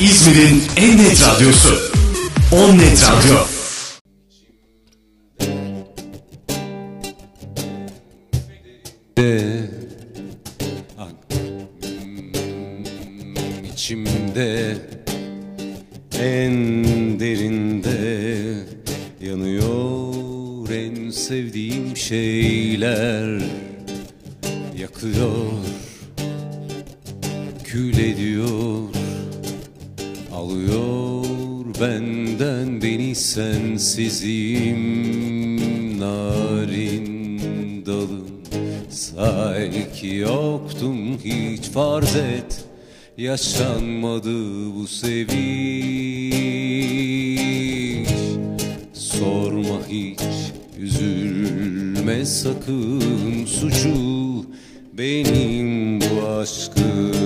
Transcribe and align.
İzmir'in 0.00 0.62
en 0.76 0.98
net 0.98 1.22
radyosu. 1.22 1.78
On 2.52 2.78
Net 2.78 3.02
Radyo. 3.02 3.36
içimde 13.72 14.76
en 16.20 16.54
derinde 17.20 18.54
yanıyor 19.20 20.70
en 20.70 21.10
sevdiğim 21.10 21.96
şeyler 21.96 23.42
yakıyor 24.78 25.29
sensizim 33.80 34.80
narin 36.00 37.86
dalım 37.86 38.30
sanki 38.90 40.14
yoktum 40.14 41.18
hiç 41.24 41.62
farz 41.62 42.16
et 42.16 42.64
yaşanmadı 43.18 44.34
bu 44.74 44.86
sevinç. 44.86 45.30
Sorma 48.92 49.78
hiç 49.88 50.20
üzülme 50.78 52.24
sakın. 52.24 53.46
Suçu 53.46 54.44
benim 54.98 56.00
bu 56.00 56.28
aşkım 56.28 57.19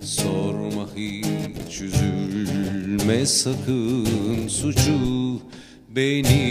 Sorma 0.00 0.88
hiç 0.96 1.80
üzülme 1.80 3.26
sakın 3.26 4.48
suçu. 4.48 5.40
Benim 5.88 6.45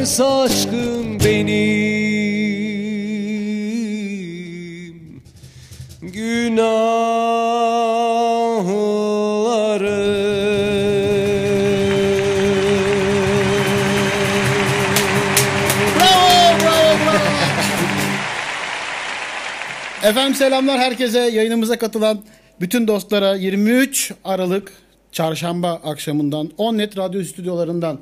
varsa 0.00 0.40
aşkın 0.42 1.20
benim. 1.24 1.60
Günahları. 6.02 7.00
Efendim 20.02 20.34
selamlar 20.34 20.78
herkese. 20.78 21.18
Yayınımıza 21.20 21.78
katılan 21.78 22.20
bütün 22.60 22.88
dostlara 22.88 23.34
23 23.34 24.12
Aralık 24.24 24.72
çarşamba 25.12 25.72
akşamından 25.72 26.50
10 26.58 26.78
net 26.78 26.98
radyo 26.98 27.24
stüdyolarından 27.24 28.00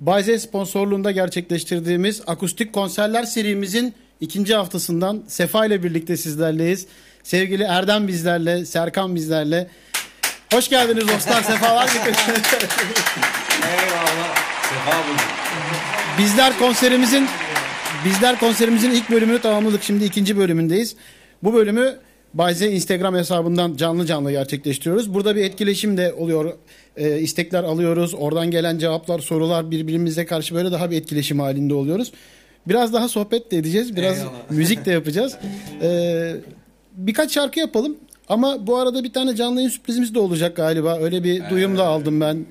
Bayze 0.00 0.38
sponsorluğunda 0.38 1.10
gerçekleştirdiğimiz 1.10 2.22
akustik 2.26 2.72
konserler 2.72 3.22
serimizin 3.22 3.94
ikinci 4.20 4.54
haftasından 4.54 5.24
Sefa 5.28 5.66
ile 5.66 5.82
birlikte 5.82 6.16
sizlerleyiz. 6.16 6.86
Sevgili 7.22 7.62
Erdem 7.62 8.08
bizlerle, 8.08 8.64
Serkan 8.66 9.14
bizlerle. 9.14 9.68
Hoş 10.52 10.68
geldiniz 10.68 11.08
dostlar, 11.08 11.42
sefalar 11.42 11.86
getirdiniz. 11.86 12.42
Eyvallah. 13.62 14.36
Sefa 14.62 15.08
bulduk. 15.08 15.20
Bizler 16.18 16.58
konserimizin 16.58 17.28
bizler 18.04 18.38
konserimizin 18.38 18.90
ilk 18.90 19.10
bölümünü 19.10 19.40
tamamladık. 19.40 19.82
Şimdi 19.82 20.04
ikinci 20.04 20.36
bölümündeyiz. 20.38 20.96
Bu 21.42 21.54
bölümü 21.54 21.98
Bayze 22.38 22.70
Instagram 22.70 23.14
hesabından 23.14 23.76
canlı 23.76 24.06
canlı 24.06 24.30
gerçekleştiriyoruz. 24.30 25.14
Burada 25.14 25.36
bir 25.36 25.44
etkileşim 25.44 25.96
de 25.96 26.12
oluyor. 26.12 26.52
Ee, 26.96 27.18
istekler 27.18 27.64
alıyoruz. 27.64 28.14
Oradan 28.14 28.50
gelen 28.50 28.78
cevaplar, 28.78 29.18
sorular 29.18 29.70
birbirimize 29.70 30.26
karşı 30.26 30.54
böyle 30.54 30.72
daha 30.72 30.90
bir 30.90 30.96
etkileşim 30.96 31.40
halinde 31.40 31.74
oluyoruz. 31.74 32.12
Biraz 32.68 32.92
daha 32.92 33.08
sohbet 33.08 33.50
de 33.50 33.56
edeceğiz. 33.56 33.96
Biraz 33.96 34.18
müzik 34.50 34.84
de 34.86 34.90
yapacağız. 34.90 35.36
Ee, 35.82 36.36
birkaç 36.96 37.32
şarkı 37.32 37.60
yapalım. 37.60 37.96
Ama 38.28 38.66
bu 38.66 38.76
arada 38.76 39.04
bir 39.04 39.12
tane 39.12 39.36
canlı 39.36 39.56
yayın 39.56 39.70
sürprizimiz 39.70 40.14
de 40.14 40.18
olacak 40.18 40.56
galiba. 40.56 40.98
Öyle 40.98 41.24
bir 41.24 41.50
duyum 41.50 41.78
da 41.78 41.86
aldım 41.86 42.20
ben. 42.20 42.46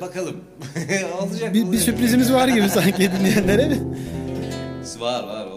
Bakalım. 0.00 0.36
Olacak 1.22 1.54
Bir, 1.54 1.72
bir 1.72 1.78
sürprizimiz 1.78 2.32
var 2.32 2.48
gibi 2.48 2.68
sanki 2.68 3.10
dinleyenlere. 3.12 3.78
Var 5.00 5.24
var? 5.24 5.55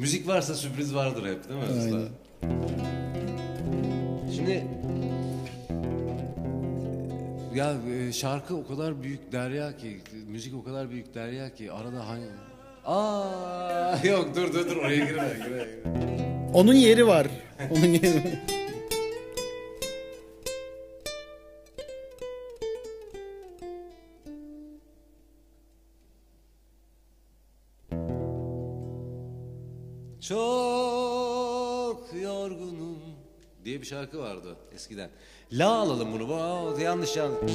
Müzik 0.00 0.28
varsa 0.28 0.54
sürpriz 0.54 0.94
vardır 0.94 1.26
hep 1.26 1.48
değil 1.48 1.60
mi? 1.60 1.66
Aynen. 1.70 1.86
Usta? 1.86 2.08
Şimdi 4.36 4.64
Ya 7.54 7.74
e, 8.08 8.12
şarkı 8.12 8.56
o 8.56 8.66
kadar 8.66 9.02
büyük 9.02 9.32
derya 9.32 9.76
ki, 9.76 10.00
müzik 10.28 10.54
o 10.54 10.64
kadar 10.64 10.90
büyük 10.90 11.14
derya 11.14 11.54
ki 11.54 11.72
arada 11.72 12.08
hangi... 12.08 12.24
Aa 12.86 13.96
yok 14.06 14.28
dur 14.36 14.52
dur 14.52 14.70
dur 14.70 14.76
oraya 14.76 14.96
girme 14.96 15.08
girme. 15.08 15.44
girme. 15.44 15.66
Onun 16.54 16.74
yeri 16.74 17.06
var. 17.06 17.26
Onun 17.70 17.86
yeri. 17.86 18.38
Çok 30.20 32.08
yorgunum 32.22 32.98
diye 33.64 33.80
bir 33.80 33.86
şarkı 33.86 34.18
vardı 34.18 34.56
eskiden. 34.74 35.10
La 35.52 35.68
alalım 35.74 36.12
bunu. 36.12 36.34
Aa, 36.34 36.80
yanlış 36.80 37.16
yanlış. 37.16 37.52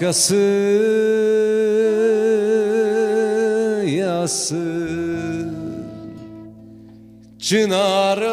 Başkası 0.00 0.36
yazsın 3.86 5.56
Çınarı 7.38 8.29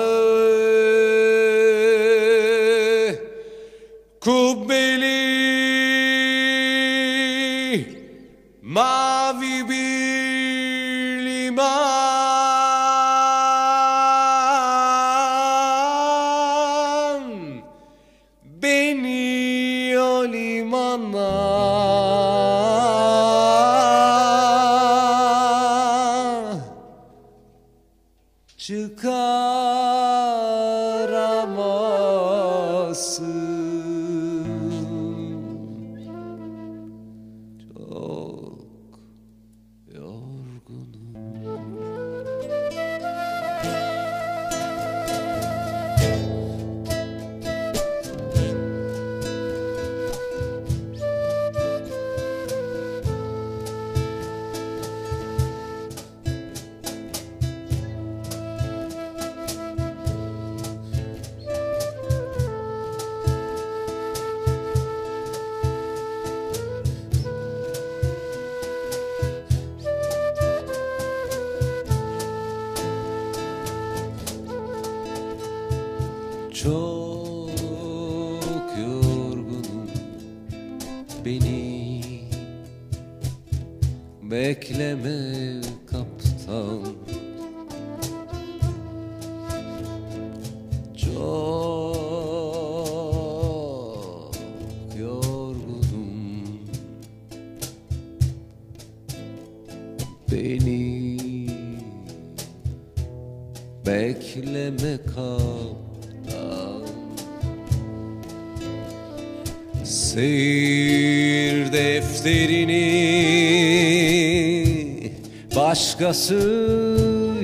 başkası 116.07 116.35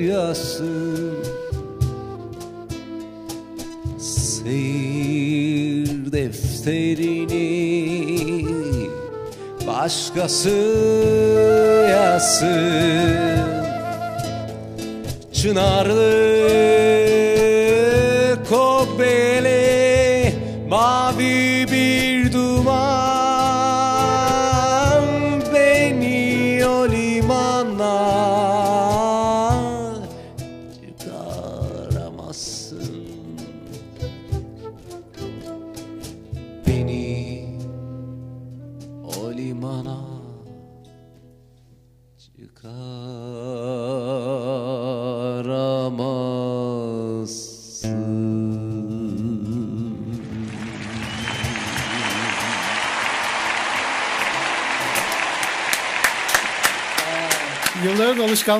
yazsın 0.00 1.14
Seyir 3.98 6.12
defterini 6.12 7.58
başkası 9.66 10.50
yazsın. 11.90 13.38
Çınarlı 15.32 16.93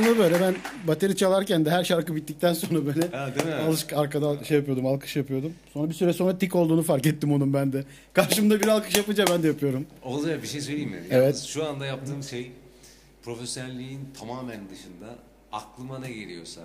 Alışkanlığı 0.05 0.19
böyle. 0.33 0.41
Ben 0.41 0.55
bateri 0.89 1.17
çalarken 1.17 1.65
de 1.65 1.71
her 1.71 1.85
şarkı 1.85 2.17
bittikten 2.17 2.53
sonra 2.53 2.87
böyle 2.87 3.01
Ha, 3.17 3.31
değil 3.35 3.47
mi? 3.47 3.55
alışk 3.55 3.93
arkada 3.93 4.45
şey 4.45 4.57
yapıyordum, 4.57 4.87
alkış 4.87 5.17
yapıyordum. 5.17 5.53
Sonra 5.75 5.89
bir 5.89 5.95
süre 5.95 6.13
sonra 6.13 6.39
tik 6.39 6.55
olduğunu 6.55 6.83
fark 6.83 7.07
ettim 7.07 7.33
onun 7.33 7.55
ben 7.55 7.73
de. 7.73 7.85
Karşımda 8.13 8.61
bir 8.61 8.67
alkış 8.69 8.97
yapınca 8.97 9.25
ben 9.31 9.43
de 9.43 9.47
yapıyorum. 9.47 9.87
Olcay 10.03 10.43
bir 10.43 10.49
şey 10.49 10.61
söyleyeyim 10.61 10.91
mi? 10.91 11.01
Evet. 11.11 11.23
Yalnız 11.25 11.45
şu 11.45 11.65
anda 11.65 11.87
yaptığım 11.87 12.23
şey 12.23 12.51
profesyonelliğin 13.23 14.01
tamamen 14.21 14.61
dışında 14.71 15.15
aklıma 15.53 15.99
ne 15.99 16.13
geliyorsa 16.13 16.61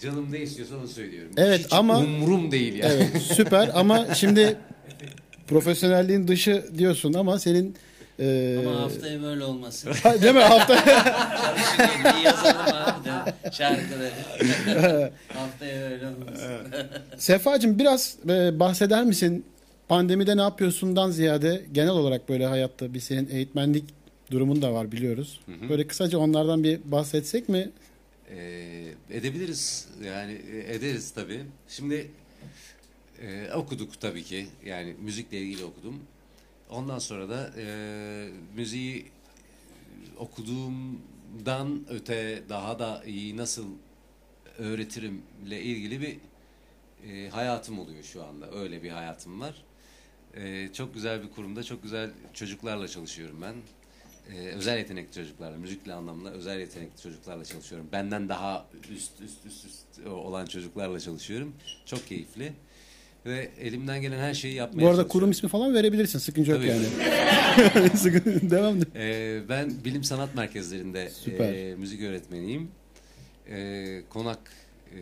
canım 0.00 0.32
ne 0.32 0.38
istiyorsa 0.40 0.76
onu 0.76 0.88
söylüyorum. 0.88 1.32
Evet, 1.36 1.64
Hiç 1.64 1.72
ama- 1.72 1.98
umurum 1.98 2.50
değil 2.50 2.74
yani. 2.74 2.92
Evet 2.94 3.22
süper 3.22 3.70
ama 3.74 4.14
şimdi 4.14 4.56
profesyonelliğin 5.46 6.28
dışı 6.28 6.64
diyorsun 6.78 7.12
ama 7.12 7.38
senin 7.38 7.76
e, 8.18 8.56
Ama 8.58 8.80
haftaya 8.80 9.22
böyle 9.22 9.44
olmasın. 9.44 9.92
Değil 10.22 10.34
mi 10.34 10.40
hafta 10.40 10.84
Çalışın 10.84 12.04
bir 12.18 12.24
yazalım 12.24 12.56
abi 12.60 13.04
de 13.04 13.52
şarkıları. 13.52 15.12
haftaya 15.28 15.84
öyle 15.84 16.06
olmasın. 16.06 16.48
Sefacığım 17.18 17.78
biraz 17.78 18.16
e, 18.28 18.60
bahseder 18.60 19.04
misin 19.04 19.44
pandemide 19.88 20.36
ne 20.36 20.42
yapıyorsundan 20.42 21.10
ziyade 21.10 21.66
genel 21.72 21.90
olarak 21.90 22.28
böyle 22.28 22.46
hayatta 22.46 22.94
bir 22.94 23.00
senin 23.00 23.28
eğitmenlik 23.30 23.84
durumun 24.30 24.62
da 24.62 24.74
var 24.74 24.92
biliyoruz. 24.92 25.40
Böyle 25.68 25.86
kısaca 25.86 26.18
onlardan 26.18 26.64
bir 26.64 26.80
bahsetsek 26.84 27.48
mi? 27.48 27.70
Ee, 28.30 28.84
edebiliriz 29.10 29.88
yani 30.04 30.32
e, 30.52 30.74
ederiz 30.74 31.10
tabii. 31.10 31.40
Şimdi 31.68 32.10
e, 33.22 33.52
okuduk 33.54 34.00
tabii 34.00 34.22
ki 34.22 34.46
yani 34.66 34.94
müzikle 35.02 35.38
ilgili 35.38 35.64
okudum. 35.64 36.00
Ondan 36.74 36.98
sonra 36.98 37.28
da 37.28 37.50
e, 37.58 38.28
müziği 38.54 39.06
okuduğumdan 40.18 41.86
öte 41.88 42.42
daha 42.48 42.78
da 42.78 43.04
iyi 43.04 43.36
nasıl 43.36 43.66
öğretirimle 44.58 45.62
ilgili 45.62 46.00
bir 46.00 46.18
e, 47.10 47.28
hayatım 47.28 47.78
oluyor 47.78 48.02
şu 48.02 48.24
anda. 48.24 48.50
Öyle 48.52 48.82
bir 48.82 48.90
hayatım 48.90 49.40
var. 49.40 49.64
E, 50.34 50.72
çok 50.72 50.94
güzel 50.94 51.22
bir 51.22 51.30
kurumda 51.30 51.62
çok 51.62 51.82
güzel 51.82 52.10
çocuklarla 52.32 52.88
çalışıyorum 52.88 53.42
ben. 53.42 53.54
E, 54.34 54.48
özel 54.48 54.78
yetenekli 54.78 55.14
çocuklarla, 55.14 55.56
müzikle 55.56 55.92
anlamda 55.94 56.32
özel 56.32 56.60
yetenekli 56.60 57.02
çocuklarla 57.02 57.44
çalışıyorum. 57.44 57.88
Benden 57.92 58.28
daha 58.28 58.66
üst 58.90 59.20
üst 59.20 59.46
üst 59.46 59.64
üst 59.66 60.06
olan 60.06 60.46
çocuklarla 60.46 61.00
çalışıyorum. 61.00 61.54
Çok 61.86 62.06
keyifli. 62.06 62.52
Ve 63.26 63.50
elimden 63.60 64.02
gelen 64.02 64.18
her 64.18 64.34
şeyi 64.34 64.54
yapmaya 64.54 64.82
Bu 64.82 64.88
arada 64.88 65.08
kurum 65.08 65.30
ismi 65.30 65.48
falan 65.48 65.74
verebilirsin. 65.74 66.18
Sıkıntı 66.18 66.50
yok 66.50 66.60
Tabii. 66.60 66.68
yani. 66.70 66.86
Devam 68.50 68.80
de. 68.80 68.84
Ee, 68.96 69.48
ben 69.48 69.72
bilim 69.84 70.04
sanat 70.04 70.34
merkezlerinde 70.34 71.10
Süper. 71.10 71.54
e, 71.54 71.74
müzik 71.76 72.02
öğretmeniyim. 72.02 72.68
Ee, 73.48 74.02
Konak 74.10 74.38
e, 74.96 75.00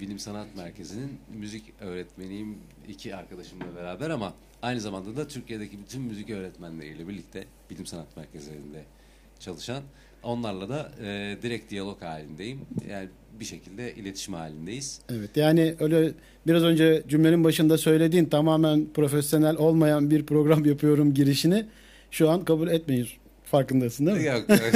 Bilim 0.00 0.18
Sanat 0.18 0.56
Merkezi'nin 0.56 1.18
müzik 1.34 1.64
öğretmeniyim 1.80 2.58
iki 2.88 3.16
arkadaşımla 3.16 3.76
beraber 3.76 4.10
ama 4.10 4.34
aynı 4.62 4.80
zamanda 4.80 5.16
da 5.16 5.28
Türkiye'deki 5.28 5.78
bütün 5.78 6.02
müzik 6.02 6.30
öğretmenleriyle 6.30 7.08
birlikte 7.08 7.44
bilim 7.70 7.86
sanat 7.86 8.16
merkezlerinde 8.16 8.84
çalışan 9.40 9.82
onlarla 10.22 10.68
da 10.68 10.92
e, 11.00 11.38
direkt 11.42 11.70
diyalog 11.70 12.02
halindeyim. 12.02 12.60
Yani 12.90 13.08
bir 13.40 13.44
şekilde 13.44 13.94
iletişim 13.94 14.34
halindeyiz. 14.34 15.00
Evet 15.10 15.30
yani 15.36 15.74
öyle 15.80 16.12
biraz 16.46 16.62
önce 16.62 17.02
cümlenin 17.08 17.44
başında 17.44 17.78
söylediğin 17.78 18.24
tamamen 18.24 18.86
profesyonel 18.94 19.56
olmayan 19.56 20.10
bir 20.10 20.26
program 20.26 20.64
yapıyorum 20.66 21.14
girişini 21.14 21.66
şu 22.10 22.30
an 22.30 22.44
kabul 22.44 22.68
etmeyiz. 22.68 23.08
Farkındasın 23.44 24.06
değil 24.06 24.16
mi? 24.18 24.24
Yok, 24.24 24.48
yok. 24.48 24.58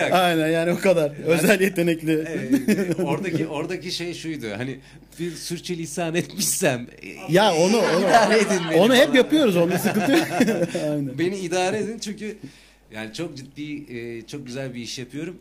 Yok. 0.00 0.12
Aynen 0.12 0.48
yani 0.48 0.72
o 0.72 0.78
kadar. 0.78 1.12
Özel 1.26 1.60
yetenekli. 1.60 2.12
Ee, 2.12 3.02
oradaki 3.02 3.46
oradaki 3.46 3.90
şey 3.92 4.14
şuydu. 4.14 4.46
Hani 4.56 4.78
bir 5.20 5.30
sürçülisan 5.30 6.14
etmişsem 6.14 6.86
e, 7.02 7.32
Ya 7.32 7.54
onu 7.54 7.76
onu, 7.78 8.00
idare 8.00 8.38
edin 8.38 8.60
beni 8.70 8.80
onu 8.80 8.94
hep 8.94 9.04
falan. 9.04 9.16
yapıyoruz. 9.16 9.56
Onda 9.56 9.78
sıkıntı 9.78 10.12
yok. 10.12 10.26
Aynen. 10.90 11.18
Beni 11.18 11.36
idare 11.38 11.78
edin 11.78 11.98
çünkü 11.98 12.36
yani 12.94 13.12
çok 13.14 13.36
ciddi 13.36 13.96
e, 13.98 14.26
çok 14.26 14.46
güzel 14.46 14.74
bir 14.74 14.80
iş 14.80 14.98
yapıyorum. 14.98 15.36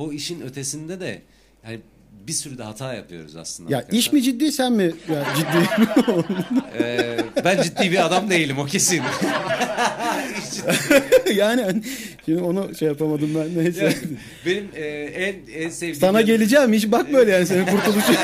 O 0.00 0.12
işin 0.12 0.40
ötesinde 0.40 1.00
de 1.00 1.22
yani 1.64 1.80
bir 2.26 2.32
sürü 2.32 2.58
de 2.58 2.62
hata 2.62 2.94
yapıyoruz 2.94 3.36
aslında. 3.36 3.70
Ya 3.72 3.76
hakikaten. 3.78 3.98
iş 3.98 4.12
mi 4.12 4.22
ciddi 4.22 4.52
sen 4.52 4.72
mi 4.72 4.82
ya 4.82 5.24
ciddi? 5.36 5.70
Ee, 6.78 7.18
ben 7.44 7.62
ciddi 7.62 7.92
bir 7.92 8.06
adam 8.06 8.30
değilim 8.30 8.58
o 8.58 8.64
kesin. 8.64 9.02
Yani 11.34 11.82
şimdi 12.24 12.42
onu 12.42 12.74
şey 12.74 12.88
yapamadım 12.88 13.30
ben 13.34 13.64
neyse. 13.64 13.84
Yani 13.84 13.94
benim 14.46 14.68
e, 14.74 14.86
en 15.04 15.34
en 15.64 15.70
sevdiğim 15.70 16.00
Sana 16.00 16.20
geleceğim 16.20 16.72
hiç 16.72 16.92
bak 16.92 17.12
böyle 17.12 17.30
yani 17.30 17.46
senin 17.46 17.66
kurtuluşun. 17.66 18.16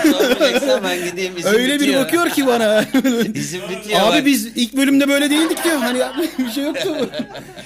Ben 0.84 1.04
gideyim 1.10 1.32
Öyle 1.44 1.80
bir 1.80 1.96
bakıyor 1.96 2.30
ki 2.30 2.46
bana. 2.46 2.84
İzin 3.34 3.60
bitiyor 3.62 4.00
Abi 4.00 4.16
bak. 4.18 4.26
biz 4.26 4.46
ilk 4.46 4.76
bölümde 4.76 5.08
böyle 5.08 5.30
değildik 5.30 5.64
diyor. 5.64 5.76
Hani 5.76 5.98
ya, 5.98 6.12
bir 6.38 6.50
şey 6.50 6.64
yoktu. 6.64 7.10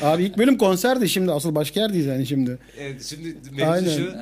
Abi 0.02 0.24
ilk 0.24 0.38
bölüm 0.38 0.58
konserdi 0.58 1.08
şimdi 1.08 1.32
asıl 1.32 1.54
başka 1.54 1.80
yerdeyiz 1.80 2.06
yani 2.06 2.26
şimdi. 2.26 2.58
Evet, 2.80 3.04
şimdi 3.04 3.36
mevzu 3.52 3.70
Aynen. 3.72 3.96
şu. 3.96 4.14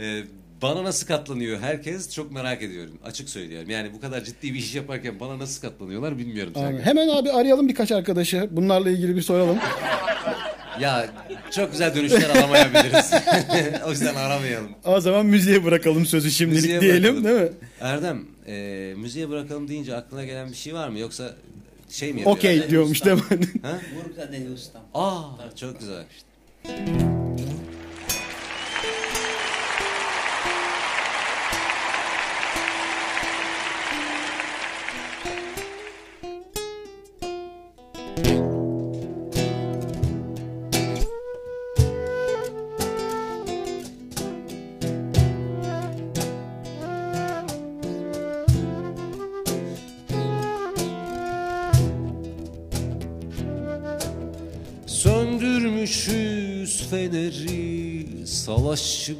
e, 0.00 0.22
bana 0.62 0.84
nasıl 0.84 1.06
katlanıyor 1.06 1.60
herkes 1.60 2.14
çok 2.14 2.32
merak 2.32 2.62
ediyorum. 2.62 2.98
Açık 3.04 3.28
söylüyorum. 3.28 3.70
Yani 3.70 3.92
bu 3.94 4.00
kadar 4.00 4.24
ciddi 4.24 4.54
bir 4.54 4.58
iş 4.58 4.74
yaparken 4.74 5.20
bana 5.20 5.38
nasıl 5.38 5.62
katlanıyorlar 5.62 6.18
bilmiyorum. 6.18 6.52
Serkan. 6.54 6.80
Hemen 6.80 7.08
abi 7.08 7.32
arayalım 7.32 7.68
birkaç 7.68 7.92
arkadaşı. 7.92 8.48
Bunlarla 8.50 8.90
ilgili 8.90 9.16
bir 9.16 9.22
soralım. 9.22 9.58
Ya 10.80 11.06
çok 11.50 11.72
güzel 11.72 11.94
dönüşler 11.96 12.30
alamayabiliriz. 12.30 13.12
o 13.86 13.90
yüzden 13.90 14.14
aramayalım. 14.14 14.70
O 14.84 15.00
zaman 15.00 15.26
müziğe 15.26 15.64
bırakalım 15.64 16.06
sözü 16.06 16.30
şimdilik 16.30 16.62
Müziğe 16.62 16.80
diyelim 16.80 17.24
bırakalım. 17.24 17.24
değil 17.24 17.50
mi? 17.50 17.56
Erdem, 17.80 18.24
e, 18.46 18.94
müziğe 18.96 19.28
bırakalım 19.28 19.68
deyince 19.68 19.96
aklına 19.96 20.24
gelen 20.24 20.50
bir 20.50 20.56
şey 20.56 20.74
var 20.74 20.88
mı? 20.88 20.98
Yoksa 20.98 21.34
şey 21.90 22.12
mi 22.12 22.18
yapıyor? 22.20 22.36
Okey 22.36 22.70
diyormuş 22.70 23.04
değil 23.04 23.16
mi? 23.16 23.22
Vur 23.94 24.54
ustam. 24.54 24.82
Aa, 24.94 25.56
çok 25.56 25.80
güzel. 25.80 26.04
Söndürmüşüz 26.66 27.69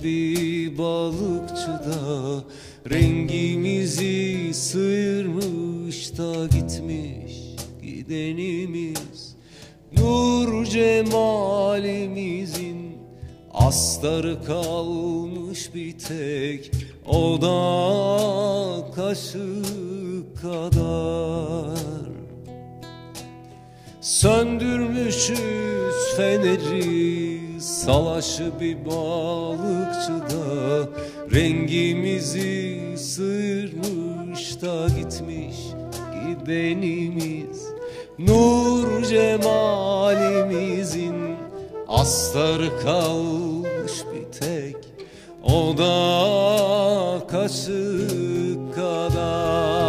Bir 0.04 0.78
balıkçıda 0.78 2.44
Rengimizi 2.90 4.54
sıyırmış 4.54 6.18
da 6.18 6.46
gitmiş 6.46 7.40
gidenimiz. 7.82 9.36
Nur 9.92 10.64
cemalimizin 10.64 12.90
Astarı 13.54 14.44
kalmış 14.44 15.74
bir 15.74 15.98
tek 15.98 16.70
O 17.06 17.42
da 17.42 18.92
kaşık 18.94 20.42
kadar. 20.42 21.80
Söndürmüşüz 24.00 25.36
feneri 26.16 27.19
Salaşı 27.90 28.50
bir 28.60 28.76
balıkçıda 28.86 30.44
Rengimizi 31.34 32.80
sıyırmış 32.96 34.62
da 34.62 34.86
gitmiş 34.98 35.56
gidenimiz. 36.26 37.66
Nur 38.18 39.04
cemalimizin 39.04 41.36
Astarı 41.88 42.80
kalmış 42.82 43.92
bir 44.14 44.24
tek. 44.38 44.76
O 45.42 45.78
da 45.78 47.26
kaşık 47.26 48.74
kadar 48.74 49.79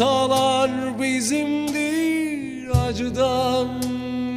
Sağlar 0.00 0.70
bizimdir 1.02 2.68
acıdan 2.86 3.68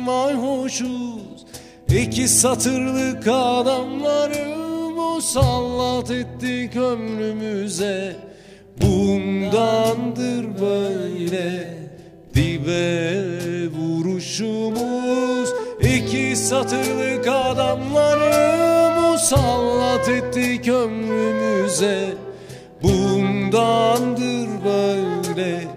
mayhoşuz. 0.05 1.45
İki 1.89 2.27
satırlık 2.27 3.27
adamları 3.27 4.57
musallat 4.95 6.11
ettik 6.11 6.75
ömrümüze. 6.75 8.15
Bundandır 8.81 10.61
böyle 10.61 11.77
dibe 12.33 13.21
vuruşumuz. 13.69 15.49
İki 15.81 16.35
satırlık 16.35 17.27
adamları 17.27 19.01
musallat 19.01 20.09
ettik 20.09 20.67
ömrümüze 20.67 22.22
böyle 25.37 25.67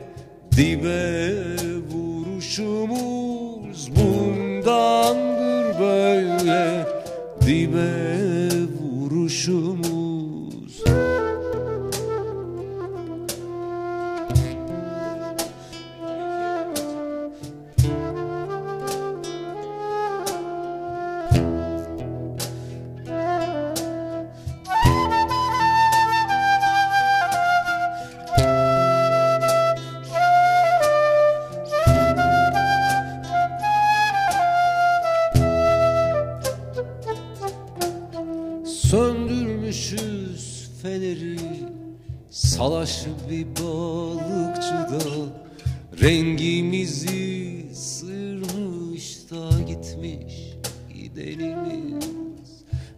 gidenimiz 51.17 52.05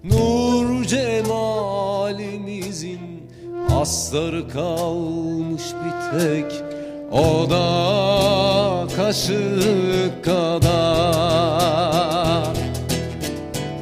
Nur 0.05 0.85
cemalimizin 0.85 3.01
asları 3.71 4.49
kalmış 4.49 5.63
bir 5.63 6.19
tek 6.19 6.63
O 7.13 7.51
da 7.51 8.87
kaşık 8.97 10.25
kadar. 10.25 10.69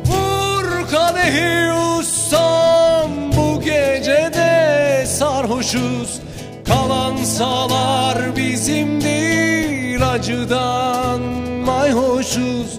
Vur 0.06 0.88
kadehi 0.90 1.72
ustam 1.98 3.10
bu 3.36 3.60
gecede 3.60 5.04
sarhoşuz. 5.06 6.20
Kalan 6.64 7.16
salar 7.16 8.36
bizimdir 8.36 10.00
acıdan 10.00 11.20
mayhoşuz 11.66 12.78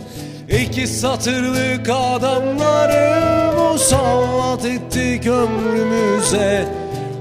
İki 0.78 0.88
satırlık 0.88 1.90
adamları 1.90 3.54
musallat 3.58 4.66
ettik 4.66 5.28
ömrümüze. 5.28 6.66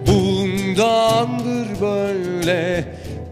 Bundandır 0.07 1.81
böyle 1.81 2.85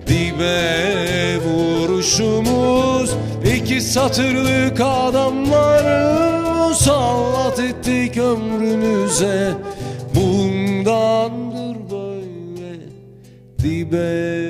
dibe 0.07 1.39
vuruşumuz. 1.39 3.11
İki 3.57 3.81
satırlık 3.81 4.81
adamları 4.81 6.41
musallat 6.59 7.59
ettik 7.59 8.17
ömrümüze. 8.17 9.53
Bundandır 10.15 11.77
böyle 11.91 12.79
dibe 13.63 14.44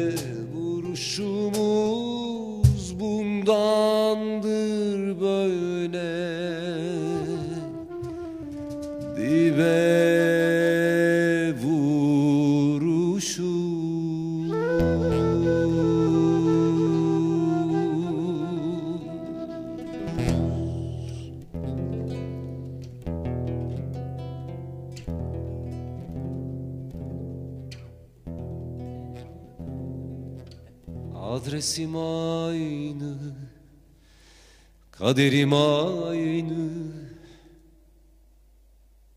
Kaderim 35.04 35.52
aynı 35.52 36.68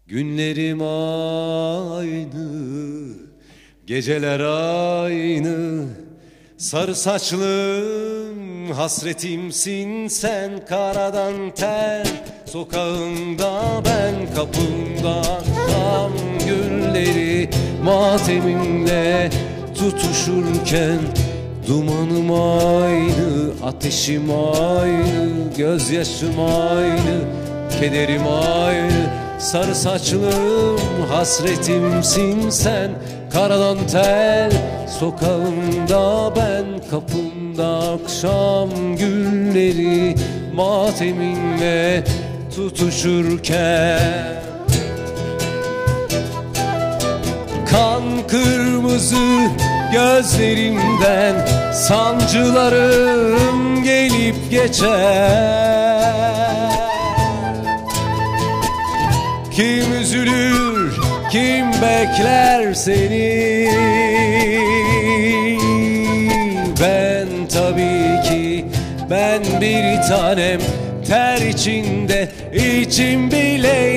Günlerim 0.08 0.82
aynı 0.82 2.48
Geceler 3.86 4.40
aynı. 4.40 5.86
Sarı 6.58 6.96
saçlım 6.96 8.72
hasretimsin 8.72 10.08
sen. 10.08 10.66
Karadan 10.66 11.54
tel 11.56 12.08
sokağında 12.46 13.82
ben. 13.86 14.36
Kapında 14.36 15.22
Tam 15.72 16.12
gülleri 16.48 17.50
matemimle 17.84 19.30
tutuşurken 19.76 21.00
Dumanım 21.68 22.32
aynı, 22.32 23.52
ateşim 23.64 24.32
aynı, 24.32 25.54
gözyaşım 25.58 26.40
aynı, 26.40 27.20
kederim 27.80 28.22
aynı. 28.56 29.10
Sarı 29.40 29.76
saçlım 29.76 30.80
hasretimsin 31.10 32.50
sen, 32.50 32.92
karadan 33.34 33.78
tel 33.92 34.52
sokağında 35.00 36.34
ben 36.36 36.66
kapımda 36.92 37.80
akşam 37.80 38.70
gülleri 38.96 40.16
mateminle 40.56 42.04
tutuşurken. 42.56 44.38
Kan 47.72 48.04
kırmızı 48.28 49.50
gözlerimden 49.92 51.36
sancılarım 51.74 53.58
gelip 53.84 54.52
geçer. 54.52 55.58
Kim 59.52 59.94
üzülür, 60.02 61.00
kim 61.32 61.72
bekler 61.72 62.74
seni? 62.74 63.68
Ben 66.82 67.28
tabii 67.54 68.22
ki, 68.30 68.66
ben 69.10 69.42
bir 69.62 70.02
tanem 70.02 70.60
Ter 71.08 71.38
içinde 71.38 72.30
içim 72.54 73.32
bile 73.32 73.94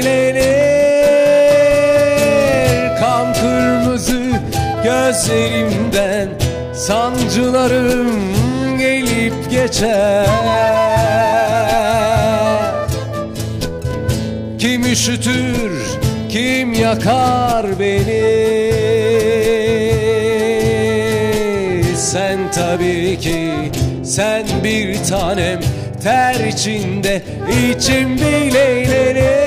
gözlerimden 5.11 6.29
Sancılarım 6.75 8.09
gelip 8.79 9.51
geçer. 9.51 10.27
Kim 14.59 14.83
üşütür, 14.83 15.73
kim 16.29 16.73
yakar 16.73 17.67
beni? 17.81 18.73
Sen 21.97 22.39
tabii 22.55 23.19
ki, 23.19 23.53
sen 24.05 24.45
bir 24.65 25.05
tanem 25.05 25.61
Ter 26.03 26.35
içinde 26.35 27.23
içim 27.71 28.17
bile 28.17 29.40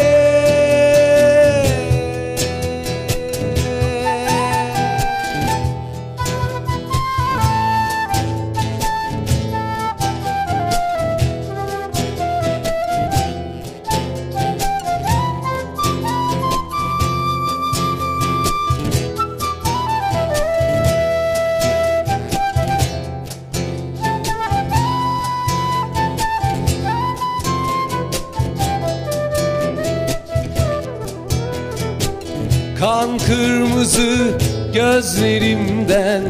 kırmızı 33.83 34.37
gözlerimden 34.73 36.21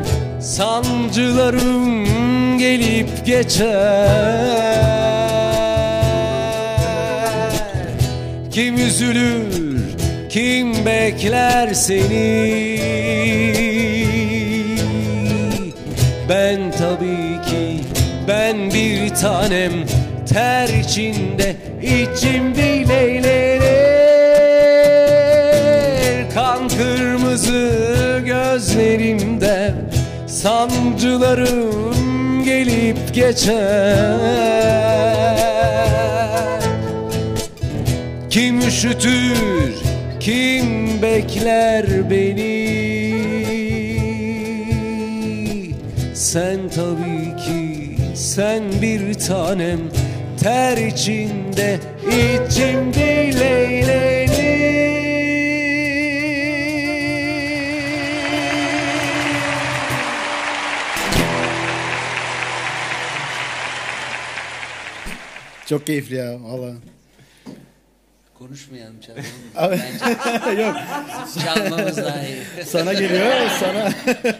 Sancılarım 0.41 2.07
gelip 2.57 3.25
geçer. 3.25 4.73
Kim 8.51 8.77
üzülür, 8.77 9.81
kim 10.29 10.85
bekler 10.85 11.73
seni? 11.73 12.79
Ben 16.29 16.71
tabii 16.71 17.41
ki, 17.49 17.79
ben 18.27 18.73
bir 18.73 19.09
tanem 19.09 19.71
Ter 20.33 20.69
içinde, 20.69 21.55
içim 21.81 22.55
dileyle 22.55 23.52
gözlerimde 28.83 29.73
Sancılarım 30.27 31.73
gelip 32.43 33.13
geçer. 33.13 34.17
Kim 38.29 38.59
üşütür, 38.59 39.73
kim 40.19 41.01
bekler 41.01 42.09
beni? 42.09 43.13
Sen 46.13 46.59
tabii 46.75 47.35
ki, 47.45 47.97
sen 48.15 48.63
bir 48.81 49.13
tanem 49.13 49.79
Ter 50.43 50.77
içinde, 50.77 51.79
içim 52.07 52.93
dileylenir 52.93 54.12
Çok 65.73 65.87
keyifli 65.87 66.15
ya 66.15 66.43
valla. 66.43 66.71
Konuşmayalım 68.39 68.95
çalalım. 68.99 69.23
Abi- 69.55 69.79
Bence 70.47 70.61
Yok 70.61 70.75
çalmamız 71.43 71.97
daha 71.97 72.21
iyi. 72.25 72.65
sana 72.65 72.93
geliyor 72.93 73.31
sana. 73.59 73.91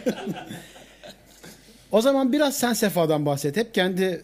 o 1.92 2.00
zaman 2.00 2.32
biraz 2.32 2.56
sen 2.56 2.72
Sefa'dan 2.72 3.26
bahset. 3.26 3.56
Hep 3.56 3.74
kendi 3.74 4.22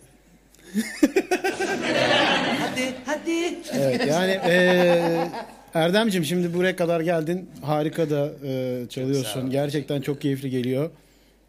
hadi 2.61 2.95
hadi. 3.07 3.55
Evet 3.75 4.07
yani 4.07 4.31
eee 4.47 5.29
Erdemcim 5.75 6.25
şimdi 6.25 6.55
buraya 6.55 6.77
kadar 6.77 7.01
geldin. 7.01 7.51
Harika 7.63 8.11
da 8.11 8.31
eee, 8.45 8.89
çalıyorsun. 8.89 9.51
Gerçekten 9.51 10.01
çok 10.01 10.21
keyifli 10.21 10.51
geliyor. 10.51 10.91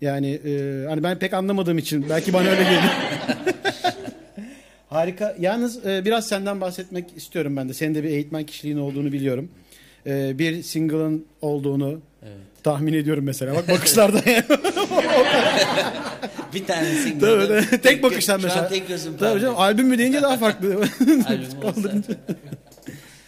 Yani 0.02 0.28
eee, 0.30 0.86
hani 0.90 1.04
ben 1.04 1.20
pek 1.20 1.34
anlamadığım 1.34 1.78
için 1.78 2.10
belki 2.10 2.34
bana 2.34 2.50
öyle 2.50 2.64
geliyor. 2.64 2.82
Harika. 4.96 5.36
Yalnız 5.40 5.86
eee, 5.86 6.02
biraz 6.06 6.28
senden 6.28 6.62
bahsetmek 6.62 7.06
istiyorum 7.18 7.58
ben 7.58 7.70
de. 7.70 7.74
Senin 7.74 7.96
de 7.96 8.04
bir 8.04 8.10
eğitmen 8.10 8.44
kişiliğin 8.46 8.78
olduğunu 8.78 9.12
biliyorum. 9.12 9.50
Eee, 10.06 10.36
bir 10.40 10.64
single'ın 10.64 11.26
olduğunu 11.42 12.02
tahmin 12.64 12.94
ediyorum 12.94 13.24
mesela. 13.24 13.56
Bak 13.56 13.68
bakışlarda. 13.70 14.22
Bir 16.54 16.66
tanesi. 16.66 17.20
Tabii, 17.20 17.48
tabii. 17.48 17.82
tek 17.82 18.04
bakıştan 18.04 18.38
Şu 18.38 18.44
an 18.44 18.50
mesela. 18.50 18.68
tek 18.68 18.88
gözüm 18.88 19.18
Tabii 19.18 19.42
canım, 19.42 19.56
albüm 19.58 19.88
mü 19.88 19.98
deyince 19.98 20.22
daha 20.22 20.38
farklı. 20.38 20.68
Albüm. 21.28 22.04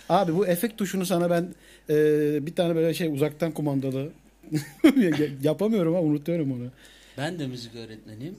Abi 0.10 0.36
bu 0.36 0.47
efekt 0.47 0.78
tuşunu 0.78 1.06
sana 1.06 1.30
ben 1.30 1.47
e, 1.89 1.95
bir 2.45 2.56
tane 2.56 2.76
böyle 2.76 2.93
şey 2.93 3.08
uzaktan 3.08 3.52
kumandalı 3.52 4.10
yapamıyorum 5.43 5.95
ama 5.95 6.08
unutuyorum 6.08 6.52
onu. 6.52 6.67
Ben 7.17 7.39
de 7.39 7.47
müzik 7.47 7.76
öğretmeniyim. 7.76 8.36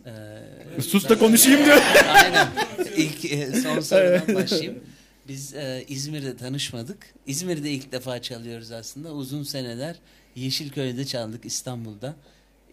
Ee, 0.76 0.82
Sus 0.82 1.08
da 1.08 1.18
konuşayım 1.18 1.64
diyor. 1.64 1.82
Aynen. 2.14 2.48
İlk 2.96 3.32
e, 3.32 3.52
son 3.52 3.80
sorudan 3.80 4.34
başlayayım. 4.34 4.84
Biz 5.28 5.54
e, 5.54 5.84
İzmir'de 5.88 6.36
tanışmadık. 6.36 7.14
İzmir'de 7.26 7.70
ilk 7.70 7.92
defa 7.92 8.22
çalıyoruz 8.22 8.70
aslında. 8.72 9.12
Uzun 9.12 9.42
seneler 9.42 9.96
Yeşilköy'de 10.36 11.04
çaldık 11.04 11.44
İstanbul'da. 11.44 12.16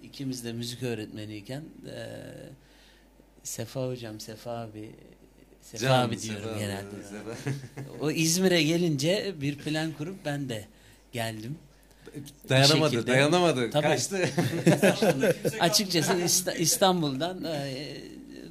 İkimiz 0.04 0.46
de 0.46 0.54
müzik 0.54 0.84
öğretmeniyken 0.84 1.64
e, 1.88 2.20
Sefa 3.44 3.88
hocam, 3.88 4.20
Sefa 4.20 4.52
abi 4.52 4.92
Sefa 5.62 5.84
Can, 5.84 6.08
abi 6.08 6.22
diyorum 6.22 6.44
Sefa, 6.44 6.60
genelde. 6.60 6.96
Sefa. 7.10 7.54
O 8.02 8.12
İzmir'e 8.12 8.64
gelince 8.64 9.36
bir 9.42 9.58
plan 9.58 9.92
kurup 9.92 10.26
ben 10.26 10.50
de 10.50 10.66
geldim. 11.12 11.58
Dayanamadı, 12.50 12.91
şekilde. 12.91 13.12
dayanamadı. 13.12 13.69
Tabii. 13.71 13.84
Kaçtı. 13.88 14.17
Açıkçası 15.60 16.13
İsta- 16.26 16.54
İstanbul'dan 16.58 17.43
e, 17.43 17.78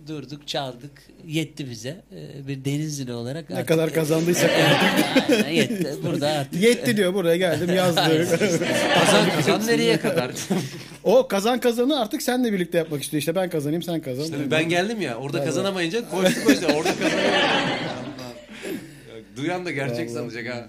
durduk, 0.09 0.49
çaldık. 0.49 0.91
Yetti 1.27 1.71
bize. 1.71 1.89
E, 1.89 2.49
bir 2.49 2.65
Denizli 2.65 3.13
olarak 3.13 3.51
ne 3.51 3.57
artık- 3.57 3.69
kadar 3.69 3.93
kazandıysak. 3.93 4.51
Aynen, 5.31 5.49
yetti. 5.53 5.95
Burada 6.03 6.29
artık. 6.29 6.63
Yetti 6.63 6.97
diyor 6.97 7.15
buraya 7.15 7.37
geldim 7.37 7.75
yazdı. 7.77 8.29
kazan 8.95 9.31
kazan 9.37 9.67
nereye 9.67 10.01
kadar? 10.01 10.31
o 11.05 11.29
kazan 11.29 11.61
kazanı 11.61 12.01
artık 12.01 12.23
seninle 12.23 12.53
birlikte 12.53 12.79
yapmak 12.79 13.03
istiyor. 13.03 13.19
İşte 13.19 13.35
ben 13.35 13.51
kazanayım 13.51 13.83
sen 13.83 14.01
kazan. 14.01 14.29
Tabii 14.31 14.51
ben 14.51 14.69
geldim 14.69 15.01
ya 15.01 15.17
orada 15.17 15.45
kazanamayınca 15.45 16.11
koştu 16.11 16.45
koştu 16.45 16.67
orada 16.67 16.91
kazanıyor. 16.95 17.33
Duyan 19.37 19.65
da 19.67 19.71
gerçek 19.71 20.11
sanacak 20.11 20.47
ha. 20.55 20.67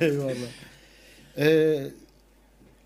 Eyvallah. 0.00 0.34
Ee, 1.38 1.78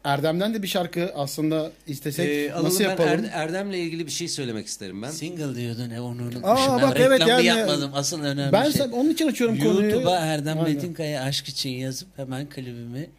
Erdem'den 0.04 0.54
de 0.54 0.62
bir 0.62 0.68
şarkı 0.68 1.10
aslında 1.14 1.72
istesek 1.86 2.28
Ee, 2.28 2.52
alalım 2.52 2.66
nasıl 2.66 2.84
ben 2.84 2.88
yapalım? 2.88 3.10
Er- 3.10 3.30
Erdem'le 3.32 3.72
ilgili 3.72 4.06
bir 4.06 4.10
şey 4.10 4.28
söylemek 4.28 4.66
isterim 4.66 5.02
ben. 5.02 5.10
Single 5.10 5.54
diyordun 5.54 5.88
ne 5.90 6.00
onu 6.00 6.22
unutmuşum. 6.22 6.44
Aa, 6.44 6.78
ben 6.82 6.90
bak 6.90 6.96
evet 7.00 7.20
reklamı 7.20 7.42
yani- 7.42 7.58
yapmadım. 7.58 7.90
Asıl 7.94 8.22
önemli 8.24 8.52
ben 8.52 8.62
şey. 8.62 8.72
sen- 8.72 8.90
onun 8.90 9.10
için 9.10 9.28
açıyorum 9.28 9.58
konuyu. 9.58 9.90
YouTube'a 9.90 10.16
Erdem 10.18 10.58
Aynen. 10.60 10.74
Metinkaya 10.74 11.22
aşk 11.22 11.48
için 11.48 11.70
yazıp 11.70 12.08
hemen 12.18 12.48
klibimi 12.48 13.10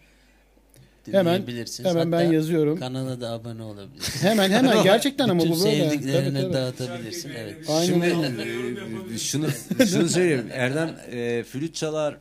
Hemen- 1.12 1.26
dinleyebilirsiniz. 1.26 1.90
hemen 1.90 2.12
ben 2.12 2.18
Hatta 2.24 2.34
yazıyorum. 2.34 2.80
Kanala 2.80 3.22
da 3.22 3.30
abone 3.32 3.64
olabilirsiniz. 3.64 4.24
Hemen 4.24 4.50
hemen 4.52 4.84
gerçekten 4.84 5.30
ama 5.30 5.40
bu 5.44 5.50
böyle. 5.50 5.56
sevdiklerine 5.90 6.32
Tabii, 6.42 6.42
tabii. 6.42 6.54
dağıtabilirsin. 6.54 7.32
Evet. 7.38 7.58
Aynen 7.70 7.86
Şimdi 7.86 8.06
öyle. 8.06 9.16
e, 9.16 9.18
şunu 9.18 9.48
şunu 9.90 10.10
söyleyeyim. 10.10 10.48
Erdem 10.52 10.96
e, 11.12 11.44
flüt 11.44 11.76
çalar. 11.76 12.18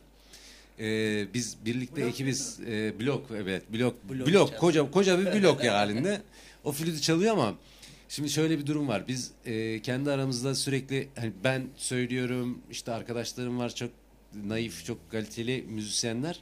E, 0.79 1.27
biz 1.33 1.57
birlikte 1.65 2.01
ekibiz. 2.01 2.59
E, 2.67 2.99
blok 2.99 3.25
evet 3.35 3.73
blok 3.73 4.09
Blok 4.09 4.27
blok, 4.27 4.57
koca 4.59 4.91
koca 4.91 5.19
bir 5.19 5.41
blok 5.41 5.63
ya 5.63 5.73
halinde. 5.73 6.21
O 6.63 6.71
flütü 6.71 7.01
çalıyor 7.01 7.33
ama 7.33 7.53
şimdi 8.09 8.29
şöyle 8.29 8.59
bir 8.59 8.65
durum 8.65 8.87
var. 8.87 9.07
Biz 9.07 9.31
e, 9.45 9.81
kendi 9.81 10.11
aramızda 10.11 10.55
sürekli 10.55 11.07
hani 11.15 11.31
ben 11.43 11.63
söylüyorum 11.77 12.59
işte 12.71 12.91
arkadaşlarım 12.91 13.59
var 13.59 13.75
çok 13.75 13.89
naif 14.45 14.85
çok 14.85 15.11
kaliteli 15.11 15.65
müzisyenler. 15.69 16.39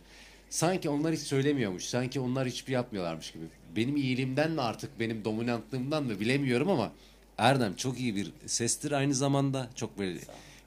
Sanki 0.49 0.89
onlar 0.89 1.13
hiç 1.13 1.21
söylemiyormuş. 1.21 1.83
Sanki 1.83 2.19
onlar 2.19 2.47
hiçbir 2.47 2.73
yapmıyorlarmış 2.73 3.31
gibi. 3.31 3.43
Benim 3.75 3.95
iyiliğimden 3.95 4.51
mi 4.51 4.61
artık 4.61 4.99
benim 4.99 5.25
dominantlığımdan 5.25 6.03
mı 6.03 6.19
bilemiyorum 6.19 6.69
ama 6.69 6.91
Erdem 7.37 7.75
çok 7.75 7.99
iyi 7.99 8.15
bir 8.15 8.31
sestir 8.45 8.91
aynı 8.91 9.13
zamanda. 9.13 9.69
Çok 9.75 9.99
böyle 9.99 10.19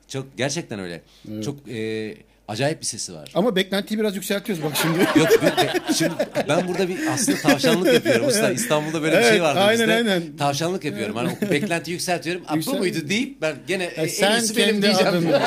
çok 0.09 0.37
gerçekten 0.37 0.79
öyle. 0.79 1.03
Çok 1.44 1.68
e, 1.68 2.16
acayip 2.48 2.80
bir 2.80 2.87
sesi 2.87 3.14
var. 3.14 3.30
Ama 3.35 3.57
beklentiyi 3.57 4.00
biraz 4.00 4.16
yükseltiyoruz 4.16 4.64
bak 4.64 4.72
şimdi. 4.83 4.98
Yok 5.18 5.42
be- 5.42 5.94
şimdi 5.94 6.14
ben 6.48 6.68
burada 6.68 6.88
bir 6.88 7.07
aslında 7.07 7.38
tavşanlık 7.38 7.94
yapıyorum 7.94 8.28
usta. 8.28 8.50
İstanbul'da 8.52 9.02
böyle 9.02 9.12
bir 9.12 9.20
Evet, 9.20 9.30
şey 9.30 9.42
vardı 9.42 9.61
aynen, 9.61 9.80
bizde. 9.88 9.94
aynen. 9.94 10.37
Tavşanlık 10.37 10.85
yapıyorum. 10.85 11.16
Hani 11.16 11.50
beklenti 11.50 11.90
yükseltiyorum. 11.90 12.42
"Aa, 12.48 12.54
Yüksel- 12.57 12.72
Bu 12.74 12.78
muydu 12.78 13.09
deyip 13.09 13.42
ben 13.42 13.54
gene 13.66 13.85
en 13.85 14.07
sen 14.07 14.42
benim 14.42 14.54
kendi 14.54 14.83
diyeceğim. 14.83 15.09
adını- 15.14 15.30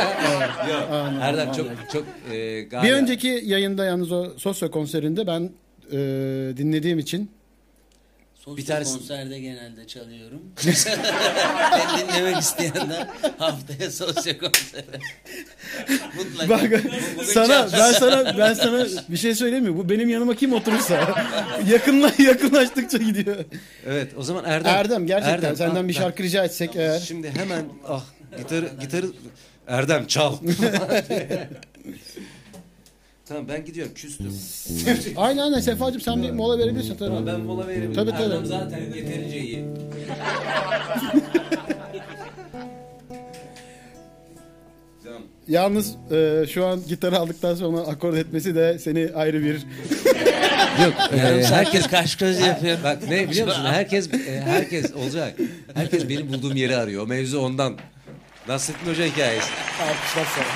Yok, 0.72 0.90
Erdem 1.22 1.52
çok 1.52 1.68
çok 1.94 2.04
e, 2.32 2.32
Bir 2.32 2.70
gayet- 2.70 2.94
önceki 2.94 3.42
yayında 3.44 3.86
yalnız 3.86 4.12
o 4.12 4.34
Sosyo 4.38 4.72
konserinde 4.72 5.28
ben 5.28 5.50
e, 5.92 5.98
dinlediğim 6.58 7.00
için 7.00 7.32
Bir 8.56 8.66
tanesi- 8.66 8.98
konserde 8.98 9.40
genelde 9.40 9.88
çalıyorum. 9.88 10.42
ben 11.72 12.08
dinlemek 12.08 12.38
isteyenler 12.38 13.08
haftaya 13.38 13.92
sosyo 13.92 14.34
konseri. 14.40 14.86
Mutlaka. 16.18 16.50
bak 16.50 16.64
bugün 16.64 16.92
sana 17.24 17.68
ben 17.74 17.92
sana 17.92 18.38
ben 18.38 18.54
sana 18.54 18.86
bir 19.10 19.18
şey 19.18 19.36
söyleyeyim 19.36 19.66
mi? 19.66 19.78
Bu 19.78 19.90
benim 19.90 20.10
yanıma 20.10 20.36
kim 20.36 20.54
oturursa 20.54 21.26
yakınla 21.72 22.12
yakınlaştıkça 22.18 22.98
gidiyor. 22.98 23.46
Evet 23.88 24.12
o 24.18 24.24
zaman 24.24 24.46
Erdem. 24.46 24.74
Erdem 24.76 25.08
gerçekten 25.08 25.34
Erdem, 25.34 25.56
senden 25.56 25.84
ah, 25.84 25.88
bir 25.88 25.94
şarkı 25.94 26.24
rica 26.24 26.46
etsek 26.46 26.76
eğer. 26.76 27.00
Şimdi 27.00 27.32
hemen 27.32 27.66
ah 27.88 28.04
gitarı 28.38 28.70
gitarı 28.82 29.06
Erdem 29.68 30.08
çal. 30.08 30.38
tamam 33.28 33.48
ben 33.48 33.66
gidiyorum 33.66 33.94
küstüm. 33.94 34.34
Aynen 35.18 35.42
aynen 35.42 35.60
Sefacığım 35.60 36.02
sen 36.02 36.24
bir 36.24 36.32
mola 36.32 36.60
verebilirsin 36.60 36.96
tabii. 36.98 37.26
Ben 37.26 37.40
mola 37.40 37.68
veririm. 37.68 37.94
Tabii, 37.94 38.12
tabii. 38.12 38.24
Erdem 38.24 38.46
zaten 38.46 38.80
yeterince 38.96 39.40
iyi. 39.40 39.66
Tamam. 45.04 45.22
Yalnız 45.48 45.96
e, 46.12 46.46
şu 46.54 46.66
an 46.66 46.80
gitarı 46.88 47.18
aldıktan 47.20 47.56
sonra 47.56 47.78
akord 47.82 48.14
etmesi 48.14 48.56
de 48.56 48.80
seni 48.80 49.10
ayrı 49.16 49.44
bir 49.44 49.54
Yok 50.84 50.94
e, 51.14 51.18
saattir 51.18 51.46
herkes 51.56 51.88
kaş 51.88 52.16
göz 52.16 52.40
yapıyor. 52.40 52.78
Bak 52.84 52.98
ne 53.10 53.30
biliyor 53.30 53.48
musun? 53.48 53.66
Herkes 53.66 54.14
e, 54.14 54.42
herkes 54.42 54.94
olacak. 54.94 55.36
Herkes 55.74 56.10
benim 56.10 56.34
bulduğum 56.34 56.56
yeri 56.56 56.76
arıyor. 56.78 57.04
O 57.04 57.08
mevzu 57.08 57.40
ondan. 57.40 57.78
Nasrettin 58.48 58.92
Hoca 58.92 59.06
hikayesi. 59.06 59.50
alkışlar 59.82 60.26
sana. 60.36 60.48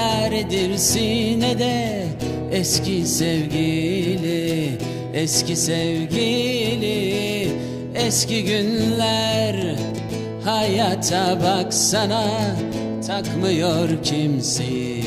Yar 0.00 0.32
edirsin 0.32 1.40
de 1.40 2.06
eski 2.52 3.06
sevgili 3.06 4.78
Eski 5.14 5.56
sevgili. 5.56 7.48
Eski 7.94 8.44
günler 8.44 9.76
Hayata 10.44 11.38
baksana 11.42 12.26
Takmıyor 13.06 13.88
kimseyi. 14.02 15.04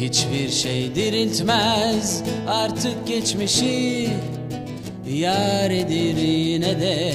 Hiçbir 0.00 0.48
şey 0.48 0.94
diriltmez 0.94 2.22
Artık 2.48 3.06
geçmişi. 3.06 4.08
Yar 5.08 5.70
edir 5.70 6.16
yine 6.16 6.80
de. 6.80 7.12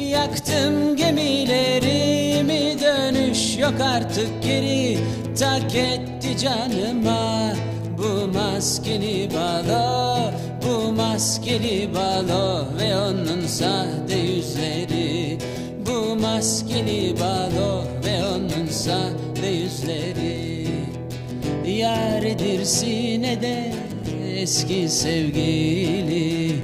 Yaktım 0.00 0.96
gemilerimi 0.96 2.80
dönüş 2.80 3.58
yok 3.58 3.74
artık 3.80 4.42
geri 4.42 4.98
Tak 5.38 5.74
etti 5.74 6.38
canıma. 6.38 7.52
Bu 7.98 8.28
maskeli 8.38 9.28
balo 9.34 10.16
Bu 10.62 10.92
maskeli 10.92 11.94
balo 11.94 12.64
ve 12.78 12.96
onun 12.96 13.46
sahte 13.46 14.16
yüzleri. 14.18 15.38
Bu 15.86 16.16
maskeli 16.16 17.14
balo 17.20 17.84
ve 18.06 18.24
onun 18.26 18.66
sahte 18.66 19.46
yüzleri. 19.46 20.66
Yar 21.66 22.22
edirsin 22.22 23.22
de 23.22 23.72
eski 24.36 24.88
sevgili. 24.88 26.60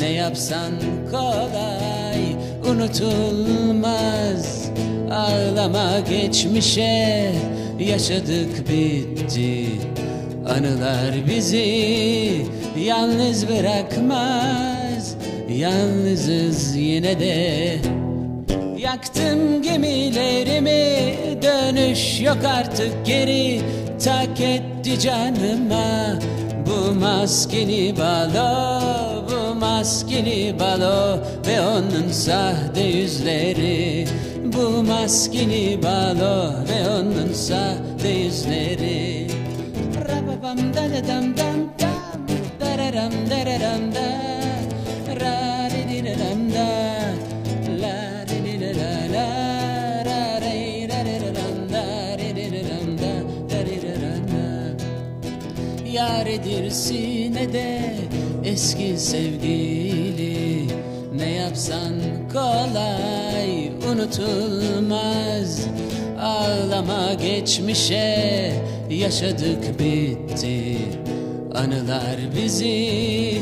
Ne 0.00 0.12
yapsan 0.12 0.72
kolay 1.10 2.36
unutulmaz. 2.70 4.62
Ağlama 5.10 6.00
geçmişe 6.00 7.32
yaşadık 7.82 8.68
bitti 8.68 9.66
Anılar 10.46 11.14
bizi 11.28 12.46
yalnız 12.78 13.48
bırakmaz. 13.48 15.16
Yalnızız 15.48 16.76
yine 16.76 17.20
de. 17.20 17.76
Yaktım 18.78 19.62
gemilerimi 19.62 21.14
dönüş 21.42 22.20
yok 22.20 22.38
artık 22.46 23.06
geri. 23.06 23.60
Tak 24.04 24.40
etti 24.40 25.00
canıma 25.00 26.18
bu 26.66 26.94
maskeli 26.94 27.94
balo 27.98 28.82
Bu 29.30 29.54
maskeli 29.54 30.54
balo 30.60 31.18
ve 31.46 31.60
onun 31.60 32.08
sahte 32.12 32.80
yüzleri 32.80 34.06
Bu 34.56 34.82
maskeli 34.82 35.82
balo 35.82 36.52
ve 36.68 36.88
onun 36.90 37.32
sahte 37.32 38.08
yüzleri 38.08 39.26
Rababam 40.08 40.58
dadadam 40.74 41.36
dam 41.36 41.60
dam 41.80 42.26
Dararam 42.60 43.12
dararam 43.30 43.94
da 43.94 44.08
Ra 45.20 45.68
di 45.70 46.04
da 46.04 46.14
dam 46.18 46.50
da 46.54 46.68
La 47.82 48.24
di 48.28 48.38
di 48.44 48.60
da 48.60 48.72
da 49.14 49.24
la 50.08 50.38
re 50.40 50.88
da 50.88 51.00
dam 51.38 51.56
da 51.72 52.16
Di 52.18 52.34
di 52.36 52.46
da 52.52 52.62
dam 52.68 52.96
da 53.02 53.12
Da 53.50 53.60
da 53.64 53.94
dam 54.02 54.26
da 54.32 54.46
Yar 55.90 56.26
edirsin 56.26 57.34
de 57.34 57.80
eski 58.44 58.98
sevgili 58.98 60.66
Ne 61.12 61.30
yapsan 61.30 61.94
kolay 62.32 63.31
unutulmaz. 64.02 65.66
Ağlama 66.20 67.14
geçmişe 67.14 68.52
yaşadık 68.90 69.78
bitti. 69.78 70.78
Anılar 71.54 72.16
bizi 72.36 73.38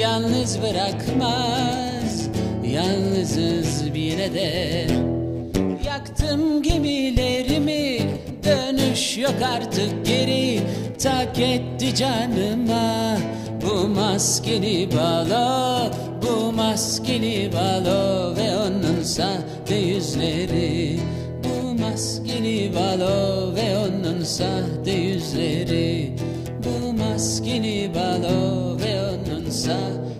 yalnız 0.00 0.58
bırakmaz. 0.62 2.28
Yalnızız 2.64 3.94
bir 3.94 4.18
de. 4.18 4.86
Yaktım 5.86 6.62
gemilerimi 6.62 7.98
dönüş 8.44 9.18
yok 9.18 9.34
artık 9.54 10.06
geri. 10.06 10.60
Tak 11.02 11.38
etti 11.38 11.94
canıma 11.94 13.16
bu 13.62 13.88
maskeli 13.88 14.88
balo 14.92 15.90
Bu 16.22 16.52
maskeli 16.52 17.52
balo 17.52 18.36
ve 18.36 18.56
onun 18.56 19.02
sahte 19.02 19.74
yüzleri. 19.74 21.00
Bu 21.44 21.82
maskeli 21.82 22.74
balo 22.74 23.54
ve 23.54 23.78
onun 23.78 24.24
sahte 24.24 24.90
yüzleri. 24.90 26.16
Bu 26.64 26.92
maskeli 26.92 27.90
balo 27.94 28.78
ve 28.78 29.02
onun 29.02 29.50
sahte 29.50 30.11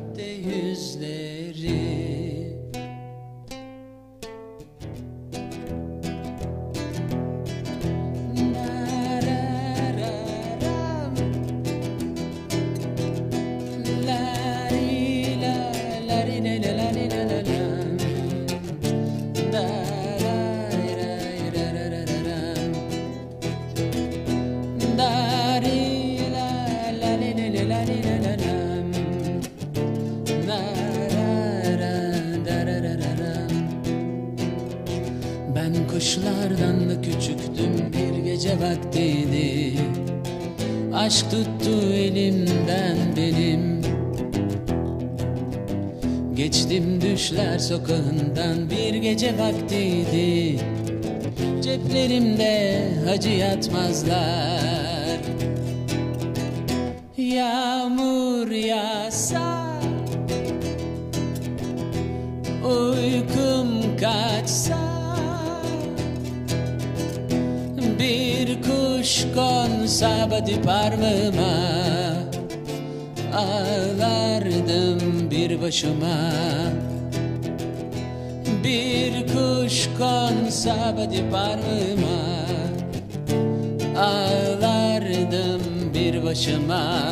kuşlardan 36.02 36.90
da 36.90 37.02
küçüktüm 37.02 37.92
bir 37.92 38.24
gece 38.24 38.50
vaktiydi. 38.60 39.78
Aşk 40.94 41.30
tuttu 41.30 41.92
elimden 41.92 42.96
benim. 43.16 43.82
Geçtim 46.34 47.00
düşler 47.00 47.58
sokağından 47.58 48.70
bir 48.70 48.94
gece 48.94 49.38
vaktiydi. 49.38 50.58
Ceplerimde 51.62 52.88
hacı 53.06 53.30
yatmazlar. 53.30 55.20
Yağmur 57.16 58.50
yağsa 58.50 59.80
Uykum 62.64 63.96
kaçsa 64.00 64.81
Bir 68.02 68.62
kuş 68.62 69.24
konsa 69.34 70.30
body 70.30 70.62
parmağıma 70.62 71.54
Ağlardım 73.34 75.30
bir 75.30 75.62
başıma. 75.62 76.32
Bir 78.64 79.26
kuş 79.26 79.88
konsa 79.98 80.96
body 80.96 81.20
parmağıma 81.30 82.22
Ağlardım 83.96 85.62
bir 85.94 86.24
başıma 86.24 87.02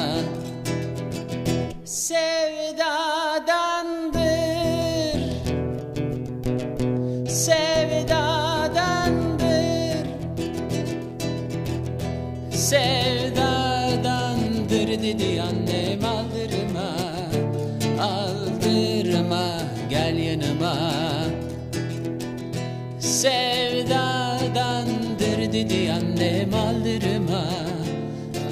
dedi 25.60 25.92
annem 25.92 26.54
aldırma 26.54 27.44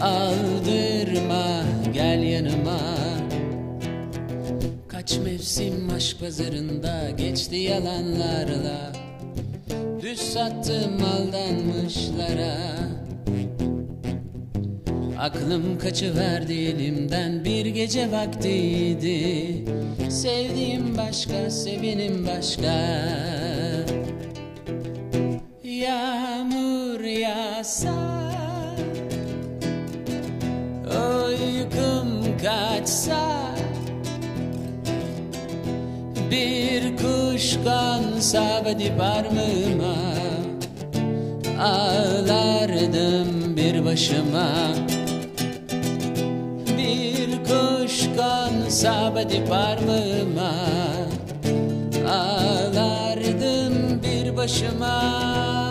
Aldırma 0.00 1.64
gel 1.94 2.22
yanıma. 2.22 2.78
Kaç 4.88 5.18
mevsim 5.18 5.90
aşk 5.96 6.20
pazarında 6.20 7.10
geçti 7.10 7.56
yalanlarla. 7.56 8.92
Düz 10.02 10.20
sattım 10.20 11.04
aldanmışlara. 11.04 12.56
Aklım 15.18 15.78
kaçıverdi 15.78 16.54
elimden 16.54 17.44
bir 17.44 17.66
gece 17.66 18.12
vaktiydi. 18.12 19.54
Sevdiğim 20.10 20.96
başka, 20.96 21.50
sevenim 21.50 22.26
başka 22.26 22.74
yağsa 27.58 27.94
Uykum 31.26 32.38
kaçsa 32.42 33.50
Bir 36.30 36.96
kuş 36.96 37.56
konsa 37.56 38.62
bedi 38.64 38.92
parmağıma 38.98 39.96
Ağlardım 41.62 43.56
bir 43.56 43.84
başıma. 43.84 44.50
Bir 46.78 47.30
kuş 47.44 48.08
konsa 48.16 49.14
bedi 49.16 49.44
parmağıma 49.44 50.52
Ağlardım 52.08 54.02
bir 54.02 54.36
başıma 54.36 55.67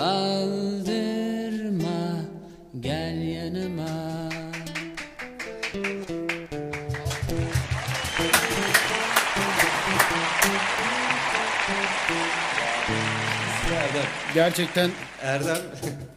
Aldırma 0.00 1.90
gel 2.80 3.22
yanıma 3.22 3.88
Erdem. 13.72 14.02
Gerçekten 14.34 14.90
Erdem. 15.22 15.56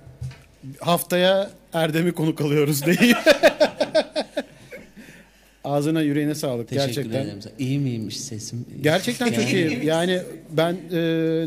haftaya 0.80 1.50
Erdem'i 1.74 2.14
konuk 2.14 2.42
alıyoruz 2.42 2.86
değil. 2.86 3.16
Ağzına 5.64 6.02
yüreğine 6.02 6.36
sağlık 6.36 6.68
Teşekkür 6.68 6.88
gerçekten. 6.88 7.22
ederim. 7.26 7.40
İyi 7.60 7.80
miymiş 7.80 8.20
sesim? 8.20 8.66
Gerçekten 8.82 9.32
çok 9.34 9.54
iyi. 9.54 9.86
Yani 9.86 10.22
ben 10.52 10.74
e, 10.74 10.98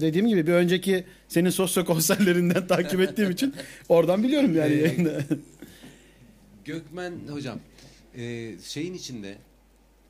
dediğim 0.00 0.26
gibi 0.28 0.46
bir 0.46 0.52
önceki 0.52 1.04
senin 1.28 1.50
sosyo 1.50 1.84
konserlerinden 1.84 2.66
takip 2.68 3.00
ettiğim 3.00 3.30
için 3.30 3.54
oradan 3.88 4.22
biliyorum 4.22 4.56
yani 4.56 4.72
Ee, 4.74 4.76
yayında. 4.78 5.20
Gökmen 6.64 7.12
hocam 7.30 7.58
e, 8.18 8.52
şeyin 8.64 8.94
içinde 8.94 9.34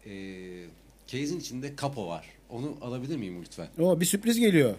e, 0.07 0.13
case'in 1.07 1.41
içinde 1.41 1.77
kapo 1.77 2.07
var. 2.09 2.27
Onu 2.51 2.77
alabilir 2.81 3.17
miyim 3.17 3.43
lütfen? 3.43 3.67
O 3.79 4.01
bir 4.01 4.07
sürpriz 4.07 4.39
geliyor. 4.41 4.75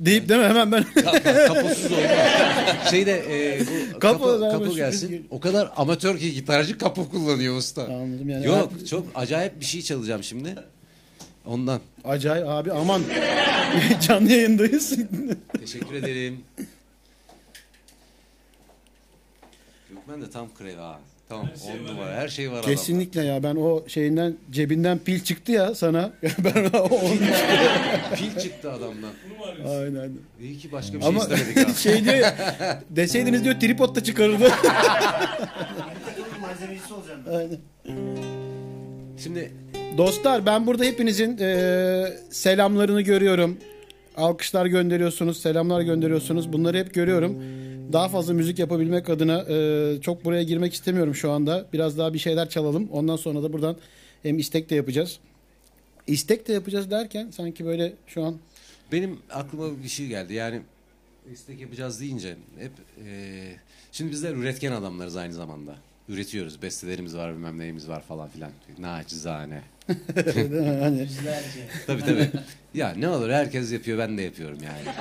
Deyip 0.00 0.28
değil 0.28 0.40
mi 0.40 0.46
hemen 0.46 0.72
ben 0.72 0.82
Ka- 0.82 1.46
kaposuz 1.46 1.92
olmaz. 1.92 2.90
Şeyde 2.90 3.24
e, 3.28 3.60
bu 3.94 3.98
kapo 3.98 4.38
sürpriz 4.50 4.76
gelsin. 4.76 5.08
geliyor. 5.08 5.24
O 5.30 5.40
kadar 5.40 5.72
amatör 5.76 6.18
ki 6.18 6.32
gitarcı 6.34 6.78
kapo 6.78 7.08
kullanıyor 7.08 7.56
usta. 7.56 7.82
anladım 7.84 8.28
yani. 8.28 8.46
Yok 8.46 8.72
çok 8.90 9.06
acayip 9.14 9.60
bir 9.60 9.64
şey 9.64 9.82
çalacağım 9.82 10.22
şimdi. 10.22 10.54
Ondan. 11.46 11.80
Acayip 12.04 12.46
abi 12.48 12.72
aman 12.72 13.02
canlı 14.08 14.32
yayındayız. 14.32 14.94
Teşekkür 15.60 15.94
ederim. 15.94 16.40
Gökmen 19.90 20.22
de 20.22 20.30
tam 20.30 20.54
krev 20.54 20.76
ha. 20.78 21.00
Tamam 21.32 21.48
on 21.66 21.86
numara. 21.92 22.14
Her 22.14 22.28
şey 22.28 22.50
var 22.50 22.54
adamda. 22.58 22.70
Kesinlikle 22.74 23.24
ya 23.24 23.42
ben 23.42 23.56
o 23.56 23.84
şeyinden 23.88 24.36
cebinden 24.50 24.98
pil 24.98 25.20
çıktı 25.20 25.52
ya 25.52 25.74
sana. 25.74 26.12
ben 26.22 26.70
o 26.78 26.88
Pil 28.16 28.40
çıktı 28.42 28.72
adamdan. 28.72 29.10
aynen. 29.68 30.10
İyi 30.40 30.58
ki 30.58 30.72
başka 30.72 30.94
bir 30.96 31.00
şey 31.00 31.08
Ama 31.08 31.20
istemedik 31.20 31.68
ha. 31.68 31.74
şey 31.74 32.04
diyor 32.04 32.14
ya, 32.14 32.34
deseydiniz 32.90 33.44
diyor 33.44 33.60
tripod 33.60 33.96
da 33.96 34.04
çıkarırdı. 34.04 34.48
Malzemecisi 36.40 36.94
olacağım. 36.94 37.20
Aynen. 37.36 37.58
Şimdi 39.22 39.52
Dostlar 39.98 40.46
ben 40.46 40.66
burada 40.66 40.84
hepinizin 40.84 41.38
e, 41.38 42.06
selamlarını 42.30 43.02
görüyorum. 43.02 43.58
Alkışlar 44.16 44.66
gönderiyorsunuz, 44.66 45.40
selamlar 45.42 45.80
gönderiyorsunuz. 45.80 46.52
Bunları 46.52 46.78
hep 46.78 46.94
görüyorum. 46.94 47.42
Daha 47.92 48.08
fazla 48.08 48.34
müzik 48.34 48.58
yapabilmek 48.58 49.10
adına 49.10 49.44
e, 49.48 50.00
çok 50.00 50.24
buraya 50.24 50.42
girmek 50.42 50.74
istemiyorum 50.74 51.14
şu 51.14 51.30
anda. 51.30 51.66
Biraz 51.72 51.98
daha 51.98 52.14
bir 52.14 52.18
şeyler 52.18 52.48
çalalım. 52.48 52.88
Ondan 52.92 53.16
sonra 53.16 53.42
da 53.42 53.52
buradan 53.52 53.76
hem 54.22 54.38
istek 54.38 54.70
de 54.70 54.74
yapacağız. 54.74 55.18
İstek 56.06 56.48
de 56.48 56.52
yapacağız 56.52 56.90
derken 56.90 57.30
sanki 57.30 57.64
böyle 57.64 57.92
şu 58.06 58.24
an 58.24 58.36
benim 58.92 59.18
aklıma 59.30 59.82
bir 59.82 59.88
şey 59.88 60.06
geldi. 60.06 60.34
Yani 60.34 60.60
istek 61.32 61.60
yapacağız 61.60 62.00
deyince 62.00 62.36
hep 62.58 62.72
e, 63.06 63.42
şimdi 63.92 64.12
bizler 64.12 64.34
üretken 64.34 64.72
adamlarız 64.72 65.16
aynı 65.16 65.32
zamanda. 65.32 65.76
Üretiyoruz. 66.08 66.62
Bestelerimiz 66.62 67.16
var, 67.16 67.32
bilmem 67.32 67.58
neyimiz 67.58 67.88
var 67.88 68.02
falan 68.02 68.28
filan. 68.28 68.50
Naçizane. 68.78 69.62
hani 70.80 71.08
Tabii 71.86 72.02
tabii. 72.02 72.30
ya 72.74 72.94
ne 72.94 73.08
olur 73.08 73.30
herkes 73.30 73.72
yapıyor 73.72 73.98
ben 73.98 74.18
de 74.18 74.22
yapıyorum 74.22 74.58
yani. 74.64 74.96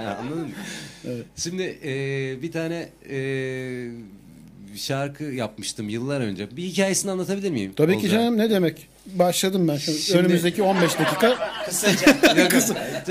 Anladın 0.18 0.38
mı? 0.40 0.50
Şimdi 1.36 1.78
e, 1.84 1.92
bir 2.42 2.52
tane 2.52 2.88
e, 3.10 3.18
şarkı 4.78 5.24
yapmıştım 5.24 5.88
yıllar 5.88 6.20
önce. 6.20 6.56
Bir 6.56 6.62
hikayesini 6.62 7.10
anlatabilir 7.10 7.50
miyim? 7.50 7.72
tabii 7.76 7.92
ki 7.92 8.06
Olcay? 8.06 8.10
canım 8.10 8.38
ne 8.38 8.50
demek? 8.50 8.88
Başladım 9.06 9.68
ben. 9.68 9.76
Şimdi 9.76 9.98
Şimdi- 9.98 10.18
önümüzdeki 10.18 10.62
15 10.62 10.98
dakika 10.98 11.26
yok. 11.28 11.38
Çok 12.28 12.50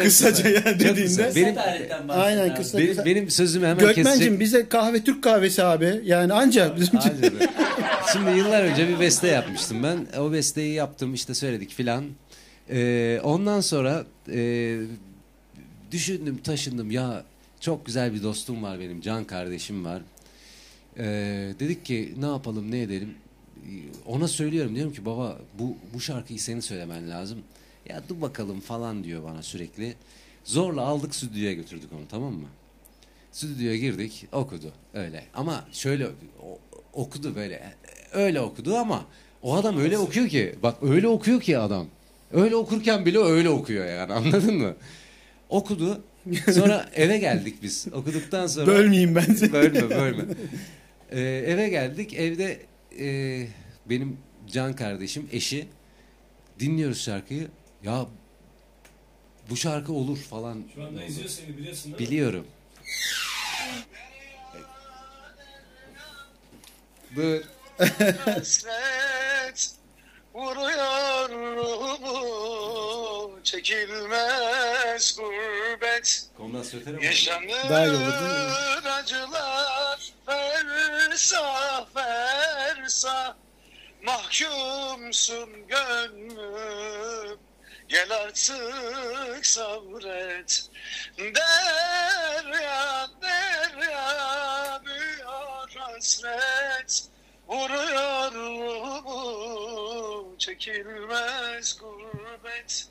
kısaca 0.03 0.49
yani 0.49 0.79
dediğinde. 0.79 1.03
kısa. 1.03 1.35
Benim, 1.35 1.55
aynen 2.09 2.55
kısa 2.55 2.77
benim, 2.77 2.89
kısa. 2.89 3.05
benim 3.05 3.29
sözümü 3.29 3.65
hemen 3.65 3.77
kesecek. 3.79 3.95
Gökmen'cim 4.05 4.39
bize 4.39 4.69
kahve 4.69 5.03
Türk 5.03 5.23
kahvesi 5.23 5.63
abi. 5.63 6.01
Yani 6.05 6.33
anca 6.33 6.75
bizim 6.75 6.99
için. 6.99 7.11
Şimdi 8.13 8.37
yıllar 8.37 8.63
önce 8.63 8.89
bir 8.89 8.99
beste 8.99 9.27
yapmıştım 9.27 9.83
ben. 9.83 10.19
O 10.19 10.31
besteyi 10.31 10.73
yaptım 10.73 11.13
işte 11.13 11.33
söyledik 11.33 11.73
filan. 11.73 12.05
Ee, 12.69 13.19
ondan 13.23 13.61
sonra 13.61 14.03
e, 14.33 14.77
düşündüm 15.91 16.37
taşındım 16.43 16.91
ya 16.91 17.23
çok 17.59 17.85
güzel 17.85 18.13
bir 18.13 18.23
dostum 18.23 18.63
var 18.63 18.79
benim 18.79 19.01
can 19.01 19.23
kardeşim 19.25 19.85
var. 19.85 20.01
Ee, 20.97 21.53
dedik 21.59 21.85
ki 21.85 22.13
ne 22.19 22.25
yapalım 22.25 22.71
ne 22.71 22.81
edelim. 22.81 23.13
Ona 24.05 24.27
söylüyorum 24.27 24.75
diyorum 24.75 24.93
ki 24.93 25.05
baba 25.05 25.37
bu 25.59 25.77
bu 25.93 25.99
şarkıyı 25.99 26.39
senin 26.39 26.59
söylemen 26.59 27.09
lazım. 27.09 27.39
Ya 27.89 28.01
dur 28.09 28.21
bakalım 28.21 28.59
falan 28.59 29.03
diyor 29.03 29.23
bana 29.23 29.41
sürekli. 29.43 29.93
Zorla 30.43 30.81
aldık 30.81 31.15
stüdyoya 31.15 31.53
götürdük 31.53 31.93
onu 31.93 32.07
tamam 32.11 32.33
mı? 32.33 32.47
Stüdyoya 33.31 33.77
girdik 33.77 34.27
okudu 34.31 34.71
öyle 34.93 35.23
ama 35.33 35.65
şöyle 35.71 36.07
o- 36.07 36.59
okudu 36.93 37.35
böyle 37.35 37.73
öyle 38.13 38.41
okudu 38.41 38.77
ama 38.77 39.05
o 39.41 39.55
adam 39.55 39.77
öyle 39.79 39.97
okuyor 39.97 40.27
ki 40.27 40.55
bak 40.63 40.75
öyle 40.81 41.07
okuyor 41.07 41.41
ki 41.41 41.57
adam 41.57 41.87
öyle 42.33 42.55
okurken 42.55 43.05
bile 43.05 43.19
öyle 43.19 43.49
okuyor 43.49 43.85
yani 43.85 44.13
anladın 44.13 44.55
mı? 44.57 44.75
Okudu 45.49 46.01
sonra 46.53 46.89
eve 46.95 47.17
geldik 47.17 47.55
biz 47.63 47.87
okuduktan 47.93 48.47
sonra 48.47 48.67
Bölmeyeyim 48.67 49.15
ben 49.15 49.33
seni. 49.33 49.53
bölme 49.53 49.89
bölme 49.89 50.23
Ee, 51.13 51.21
eve 51.47 51.69
geldik 51.69 52.13
evde 52.13 52.65
e, 52.99 53.47
benim 53.85 54.17
can 54.47 54.75
kardeşim 54.75 55.29
eşi 55.31 55.67
dinliyoruz 56.59 57.01
şarkıyı 57.01 57.47
ya 57.83 58.05
bu 59.49 59.57
şarkı 59.57 59.93
olur 59.93 60.17
falan 60.17 60.63
Şu 60.75 60.83
anda 60.83 61.03
izliyor 61.03 61.29
seni 61.29 61.57
biliyorsun 61.57 61.83
değil 61.83 61.95
mi? 61.95 61.99
Biliyorum. 61.99 62.47
Dur. 67.15 67.41
Hasret 68.25 69.71
vuruyor 70.33 71.29
ruhumu 71.55 73.39
çekilmez 73.43 75.17
gurbet 75.17 76.29
yaşanır 77.01 78.85
acılar 78.85 80.02
fersah 80.25 81.85
fersah 81.93 83.35
mahkumsun 84.03 85.67
gönlüm. 85.67 87.39
Gel 87.87 88.11
artık 88.11 89.45
sabret. 89.45 90.69
Derya 91.17 93.07
derya 93.21 94.81
büyüyor 94.85 95.69
hasret. 95.75 97.03
Vuruyor 97.47 98.31
mu 99.03 100.35
çekilmez 100.39 101.77
gurbet. 101.79 102.87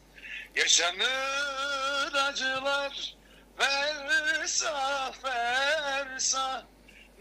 Yaşanır 0.57 2.15
acılar. 2.15 3.17
Fersah 3.59 5.13
fersah 5.13 6.72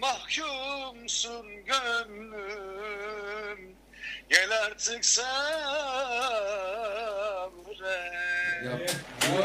mahkumsun 0.01 1.45
gönlüm 1.65 3.59
gel 4.29 4.51
artık 4.65 5.05
sabret 5.05 5.31
Bu 9.21 9.43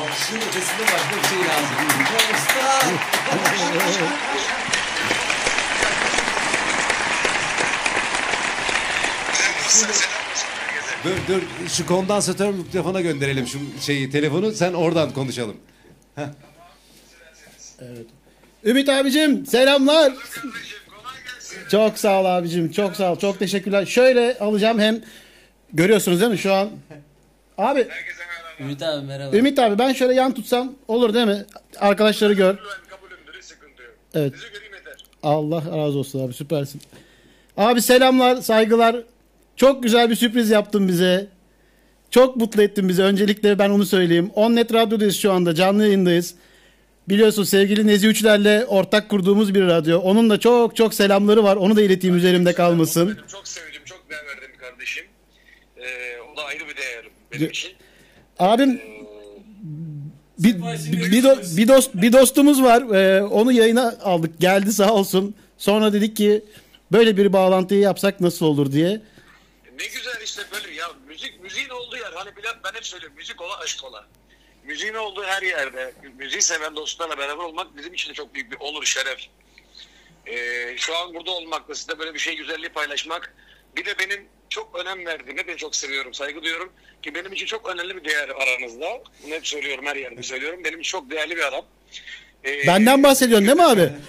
alkışın 0.00 0.36
ötesinde 0.36 0.82
başka 0.82 1.16
bir 1.16 1.22
şey 1.28 1.38
lazım. 1.38 1.76
Usta! 2.34 2.66
Dur 11.04 11.16
dur 11.28 11.42
şu 11.68 11.86
kondansatör 11.86 12.50
mikrofona 12.50 13.00
gönderelim 13.00 13.46
şu 13.46 13.58
şeyi 13.80 14.10
telefonu 14.10 14.52
sen 14.52 14.72
oradan 14.72 15.12
konuşalım. 15.12 15.56
Ümit 18.66 18.88
abicim 18.88 19.46
selamlar. 19.46 20.12
Çok 21.70 21.98
sağ 21.98 22.20
ol 22.20 22.24
abicim. 22.24 22.72
Çok 22.72 22.96
sağ 22.96 23.12
ol. 23.12 23.18
Çok 23.18 23.38
teşekkürler. 23.38 23.86
Şöyle 23.86 24.38
alacağım 24.38 24.78
hem 24.78 25.00
görüyorsunuz 25.72 26.20
değil 26.20 26.32
mi 26.32 26.38
şu 26.38 26.52
an? 26.54 26.70
Abi. 27.58 27.88
Ümit 28.60 28.82
abi 28.82 29.06
merhaba. 29.06 29.36
Ümit 29.36 29.58
abi 29.58 29.78
ben 29.78 29.92
şöyle 29.92 30.14
yan 30.14 30.34
tutsam 30.34 30.72
olur 30.88 31.14
değil 31.14 31.26
mi? 31.26 31.44
Arkadaşları 31.78 32.32
gör. 32.32 32.56
Evet. 34.14 34.32
Allah 35.22 35.62
razı 35.66 35.98
olsun 35.98 36.26
abi 36.26 36.32
süpersin. 36.32 36.80
Abi 37.56 37.82
selamlar, 37.82 38.36
saygılar. 38.36 38.96
Çok 39.56 39.82
güzel 39.82 40.10
bir 40.10 40.14
sürpriz 40.14 40.50
yaptın 40.50 40.88
bize. 40.88 41.26
Çok 42.10 42.36
mutlu 42.36 42.62
ettin 42.62 42.88
bizi. 42.88 43.02
Öncelikle 43.02 43.58
ben 43.58 43.70
onu 43.70 43.86
söyleyeyim. 43.86 44.30
Onnet 44.34 44.74
Radyo'dayız 44.74 45.16
şu 45.16 45.32
anda. 45.32 45.54
Canlı 45.54 45.82
yayındayız. 45.82 46.34
Biliyorsun 47.08 47.44
sevgili 47.44 47.86
Nezi 47.86 48.06
Üçler'le 48.06 48.64
ortak 48.66 49.08
kurduğumuz 49.08 49.54
bir 49.54 49.66
radyo. 49.66 49.98
Onun 49.98 50.30
da 50.30 50.40
çok 50.40 50.76
çok 50.76 50.94
selamları 50.94 51.44
var. 51.44 51.56
Onu 51.56 51.76
da 51.76 51.82
ileteyim 51.82 52.16
üzerimde 52.16 52.52
kalmasın. 52.54 53.08
Benim 53.16 53.26
çok 53.26 53.48
sevdiğim, 53.48 53.84
çok 53.84 54.10
değer 54.10 54.26
verdiğim 54.26 54.58
kardeşim. 54.60 55.04
Ee, 55.76 55.82
o 56.32 56.36
da 56.36 56.44
ayrı 56.44 56.68
bir 56.68 56.76
değer 56.76 57.04
benim 57.32 57.46
için. 57.50 57.70
Abim 58.38 58.80
bir, 60.38 60.54
bir, 60.62 61.12
bir, 61.12 61.22
do- 61.24 61.56
bir 61.56 61.68
dost 61.68 61.94
bir 61.94 62.12
dostumuz 62.12 62.62
var. 62.62 62.94
Ee, 62.94 63.22
onu 63.22 63.52
yayına 63.52 63.96
aldık. 64.02 64.40
Geldi 64.40 64.72
sağ 64.72 64.92
olsun. 64.94 65.34
Sonra 65.58 65.92
dedik 65.92 66.16
ki 66.16 66.44
böyle 66.92 67.16
bir 67.16 67.32
bağlantıyı 67.32 67.80
yapsak 67.80 68.20
nasıl 68.20 68.46
olur 68.46 68.72
diye. 68.72 68.88
Ne 69.80 69.86
güzel 69.86 70.20
işte 70.24 70.42
böyle 70.52 70.74
ya 70.74 70.86
müzik 71.08 71.42
müziğin 71.42 71.68
olduğu 71.68 71.96
yer 71.96 72.12
hani 72.14 72.36
Bilal 72.36 72.52
ben 72.64 72.72
hep 72.74 72.86
söylüyorum 72.86 73.16
müzik 73.16 73.42
ola 73.42 73.58
aşk 73.58 73.84
ola. 73.84 74.06
Müziğin 74.66 74.94
olduğu 74.94 75.24
her 75.24 75.42
yerde 75.42 75.92
müziği 76.18 76.42
seven 76.42 76.76
dostlarla 76.76 77.18
beraber 77.18 77.44
olmak 77.44 77.76
bizim 77.76 77.94
için 77.94 78.10
de 78.10 78.14
çok 78.14 78.34
büyük 78.34 78.50
bir 78.52 78.56
onur 78.60 78.84
şeref. 78.84 79.18
Ee, 80.26 80.74
şu 80.76 80.96
an 80.96 81.14
burada 81.14 81.30
olmakla 81.30 81.74
size 81.74 81.98
böyle 81.98 82.14
bir 82.14 82.18
şey 82.18 82.36
güzelliği 82.36 82.68
paylaşmak 82.68 83.34
bir 83.76 83.84
de 83.84 83.98
benim 83.98 84.28
çok 84.48 84.78
önem 84.78 85.06
verdiğim 85.06 85.38
hepinizi 85.38 85.58
çok 85.58 85.76
seviyorum 85.76 86.14
saygı 86.14 86.42
duyuyorum 86.42 86.72
ki 87.02 87.14
benim 87.14 87.32
için 87.32 87.46
çok 87.46 87.68
önemli 87.68 87.96
bir 87.96 88.04
değer 88.04 88.28
aranızda. 88.28 89.02
Bunu 89.24 89.34
hep 89.34 89.46
söylüyorum 89.46 89.86
her 89.86 89.96
yerde 89.96 90.22
söylüyorum. 90.22 90.60
Benim 90.64 90.80
için 90.80 90.90
çok 90.98 91.10
değerli 91.10 91.36
bir 91.36 91.42
adam. 91.48 91.64
Ee, 92.44 92.66
Benden 92.66 93.02
bahsediyorsun 93.02 93.46
değil 93.46 93.56
mi 93.56 93.64
abi? 93.64 93.92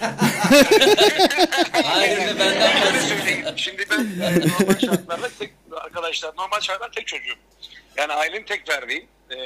Hayır 1.84 2.18
be 2.18 2.26
benden 2.38 2.70
Şöyle 2.70 2.84
bahsediyor. 2.84 3.18
söyleyeyim. 3.18 3.44
Şimdi 3.56 3.86
ben 3.90 4.18
normal 4.18 4.78
şartlarda 4.78 5.28
tek, 5.38 5.50
arkadaşlar 5.72 6.36
normal 6.38 6.60
şartlarda 6.60 6.90
tek 6.94 7.06
çocuğum. 7.06 7.38
Yani 7.96 8.12
ailenin 8.12 8.44
tek 8.44 8.68
verdiğim. 8.68 9.06
E, 9.30 9.36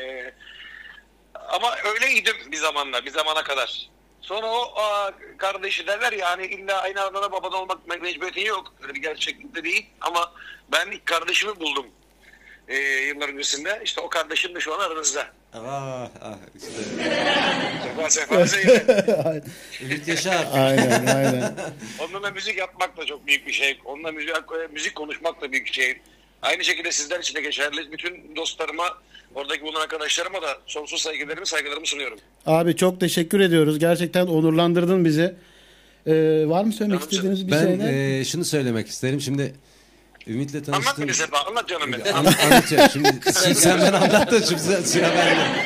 ama 1.48 1.76
öyleydim 1.84 2.36
bir 2.52 2.56
zamanlar, 2.56 3.04
bir 3.06 3.10
zamana 3.10 3.42
kadar. 3.42 3.90
Sonra 4.20 4.46
o 4.46 4.80
a, 4.80 5.12
kardeşi 5.38 5.86
derler 5.86 6.12
ya 6.12 6.30
hani 6.30 6.46
illa 6.46 6.80
aynı 6.80 7.02
anada 7.02 7.32
babadan 7.32 7.58
olmak 7.60 7.78
me- 7.88 8.00
mecburiyetin 8.00 8.44
yok. 8.44 8.74
Öyle 8.82 8.94
bir 8.94 9.02
gerçeklikte 9.02 9.64
değil. 9.64 9.86
Ama 10.00 10.32
ben 10.72 10.90
ilk 10.90 11.06
kardeşimi 11.06 11.60
buldum. 11.60 11.86
E, 12.68 12.76
yıllar 12.78 13.28
öncesinde. 13.28 13.80
İşte 13.84 14.00
o 14.00 14.08
kardeşim 14.08 14.54
de 14.54 14.60
şu 14.60 14.74
an 14.74 14.80
aranızda. 14.80 15.26
Ah, 15.54 16.08
ah 16.22 16.34
işte. 16.56 16.70
Sefa 18.10 18.10
sefa. 18.10 18.34
Ümit 19.82 20.08
Yaşar. 20.08 20.46
aynen 20.54 21.06
aynen. 21.06 21.54
Onunla 21.98 22.30
müzik 22.30 22.58
yapmak 22.58 22.96
da 22.96 23.06
çok 23.06 23.26
büyük 23.26 23.46
bir 23.46 23.52
şey. 23.52 23.80
Onunla 23.84 24.12
müzik, 24.12 24.34
müzik 24.70 24.94
konuşmak 24.94 25.40
da 25.42 25.52
büyük 25.52 25.66
bir 25.66 25.72
şey. 25.72 26.00
Aynı 26.42 26.64
şekilde 26.64 26.92
sizler 26.92 27.20
için 27.20 27.34
de 27.34 27.40
geçerli. 27.40 27.92
Bütün 27.92 28.36
dostlarıma, 28.36 28.98
oradaki 29.34 29.62
bulunan 29.62 29.80
arkadaşlarıma 29.80 30.42
da 30.42 30.58
sonsuz 30.66 31.02
saygılarımı, 31.02 31.46
saygılarımı 31.46 31.86
sunuyorum. 31.86 32.18
Abi 32.46 32.76
çok 32.76 33.00
teşekkür 33.00 33.40
ediyoruz. 33.40 33.78
Gerçekten 33.78 34.26
onurlandırdın 34.26 35.04
bizi. 35.04 35.34
Ee, 36.06 36.12
var 36.48 36.64
mı 36.64 36.72
söylemek 36.72 37.00
Canım, 37.00 37.10
istediğiniz 37.12 37.46
bir 37.46 37.52
Ben 37.52 37.66
şeyler? 37.66 38.18
e, 38.20 38.24
şunu 38.24 38.44
söylemek 38.44 38.88
isterim. 38.88 39.20
Şimdi 39.20 39.54
Ümit'le 40.26 40.54
Anlat 40.54 40.66
tanıştım. 40.66 41.08
bir 41.08 41.12
Sefa, 41.12 41.38
anlat 41.44 41.68
canım 41.68 41.92
benim. 41.92 42.06
An- 42.16 42.24
anlatacağım. 42.44 42.90
Şimdi, 42.92 43.08
sen 43.54 43.80
ben 43.80 43.92
anlat 43.92 44.32
da 44.32 44.42
şimdi 44.42 44.60
sıra- 44.62 44.82
sıra 44.82 45.10
bende. 45.14 45.64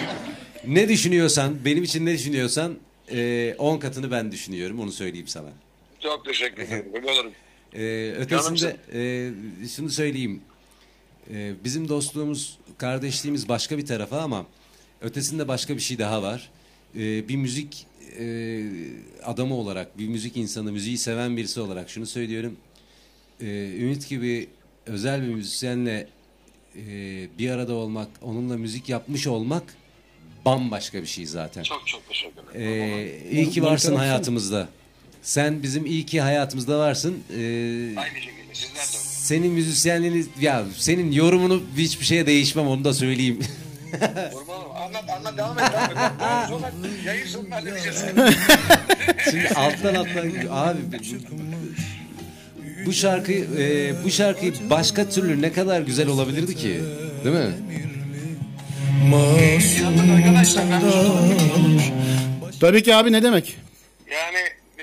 Ne 0.67 0.89
düşünüyorsan, 0.89 1.65
benim 1.65 1.83
için 1.85 2.07
ne 2.07 2.13
düşünüyorsan 2.15 2.75
10 3.59 3.79
katını 3.79 4.11
ben 4.11 4.33
düşünüyorum. 4.33 4.81
Onu 4.81 4.93
söyleyeyim 4.93 5.29
sana. 5.29 5.49
Çok 6.01 6.25
teşekkür 6.25 6.63
ederim. 6.63 6.85
Böyle 6.93 7.11
olurum. 7.11 7.33
Ee, 7.75 8.13
ötesinde 8.19 8.77
e, 8.95 9.69
şunu 9.77 9.91
söyleyeyim. 9.91 10.41
Ee, 11.35 11.53
bizim 11.65 11.89
dostluğumuz, 11.89 12.59
kardeşliğimiz 12.79 13.49
başka 13.49 13.79
bir 13.79 13.87
tarafa 13.87 14.19
ama 14.21 14.47
ötesinde 15.01 15.49
başka 15.49 15.75
bir 15.77 15.81
şey 15.81 15.99
daha 15.99 16.23
var. 16.23 16.51
Ee, 16.97 17.29
bir 17.29 17.37
müzik 17.37 17.87
e, 18.19 18.63
adamı 19.25 19.55
olarak, 19.55 19.99
bir 19.99 20.09
müzik 20.09 20.37
insanı, 20.37 20.73
müziği 20.73 20.99
seven 20.99 21.37
birisi 21.37 21.61
olarak 21.61 21.91
şunu 21.91 22.07
söylüyorum. 22.07 22.57
Ee, 23.41 23.47
Ümit 23.79 24.09
gibi 24.09 24.49
özel 24.87 25.23
bir 25.23 25.35
müzisyenle 25.35 26.09
e, 26.77 26.83
bir 27.39 27.51
arada 27.51 27.75
olmak, 27.75 28.09
onunla 28.23 28.57
müzik 28.57 28.89
yapmış 28.89 29.27
olmak 29.27 29.63
bambaşka 30.45 31.03
bir 31.03 31.07
şey 31.07 31.27
zaten. 31.27 31.63
Çok 31.63 31.87
çok 31.87 32.09
teşekkür 32.09 32.43
ederim. 32.55 32.73
Ee, 32.73 33.31
iyi 33.31 33.51
ki 33.51 33.63
varsın 33.63 33.97
hayatımızda. 33.97 34.69
Sen 35.23 35.63
bizim 35.63 35.87
iyi 35.87 36.07
ki 36.07 36.21
hayatımızda 36.21 36.79
varsın. 36.79 37.19
Ee, 37.31 37.35
Aynı 37.97 38.15
şekilde 38.21 38.55
sizler 38.55 38.83
de. 38.83 39.16
Senin 39.27 39.53
müzisyenliğini 39.53 40.25
ya 40.41 40.65
senin 40.79 41.13
yorumunu 41.13 41.63
hiçbir 41.77 42.05
şeye 42.05 42.27
değişmem 42.27 42.67
onu 42.67 42.85
da 42.85 42.95
söyleyeyim. 42.95 43.39
Olayım. 43.95 44.71
Anlat 44.77 45.11
anlat 45.11 45.39
devam 45.39 45.59
et. 45.59 45.65
Devam 46.51 46.65
et. 46.65 46.73
Yayın 47.05 47.27
sonunda 47.27 47.57
halledeceğiz. 47.57 47.97
Şimdi 49.31 49.49
alttan 49.49 49.95
alttan 49.95 50.33
abi 50.51 50.79
bu 52.87 52.93
şarkı 52.93 53.33
e, 53.33 53.95
bu 54.05 54.11
şarkıyı 54.11 54.55
başka 54.71 55.09
türlü 55.09 55.43
ne 55.43 55.53
kadar 55.53 55.81
güzel 55.81 56.09
olabilirdi 56.09 56.55
ki, 56.55 56.81
değil 57.25 57.37
mi? 57.37 57.55
Ben 59.13 59.61
Tabii 62.61 62.83
ki 62.83 62.95
abi 62.95 63.13
ne 63.13 63.23
demek? 63.23 63.57
Yani 64.11 64.39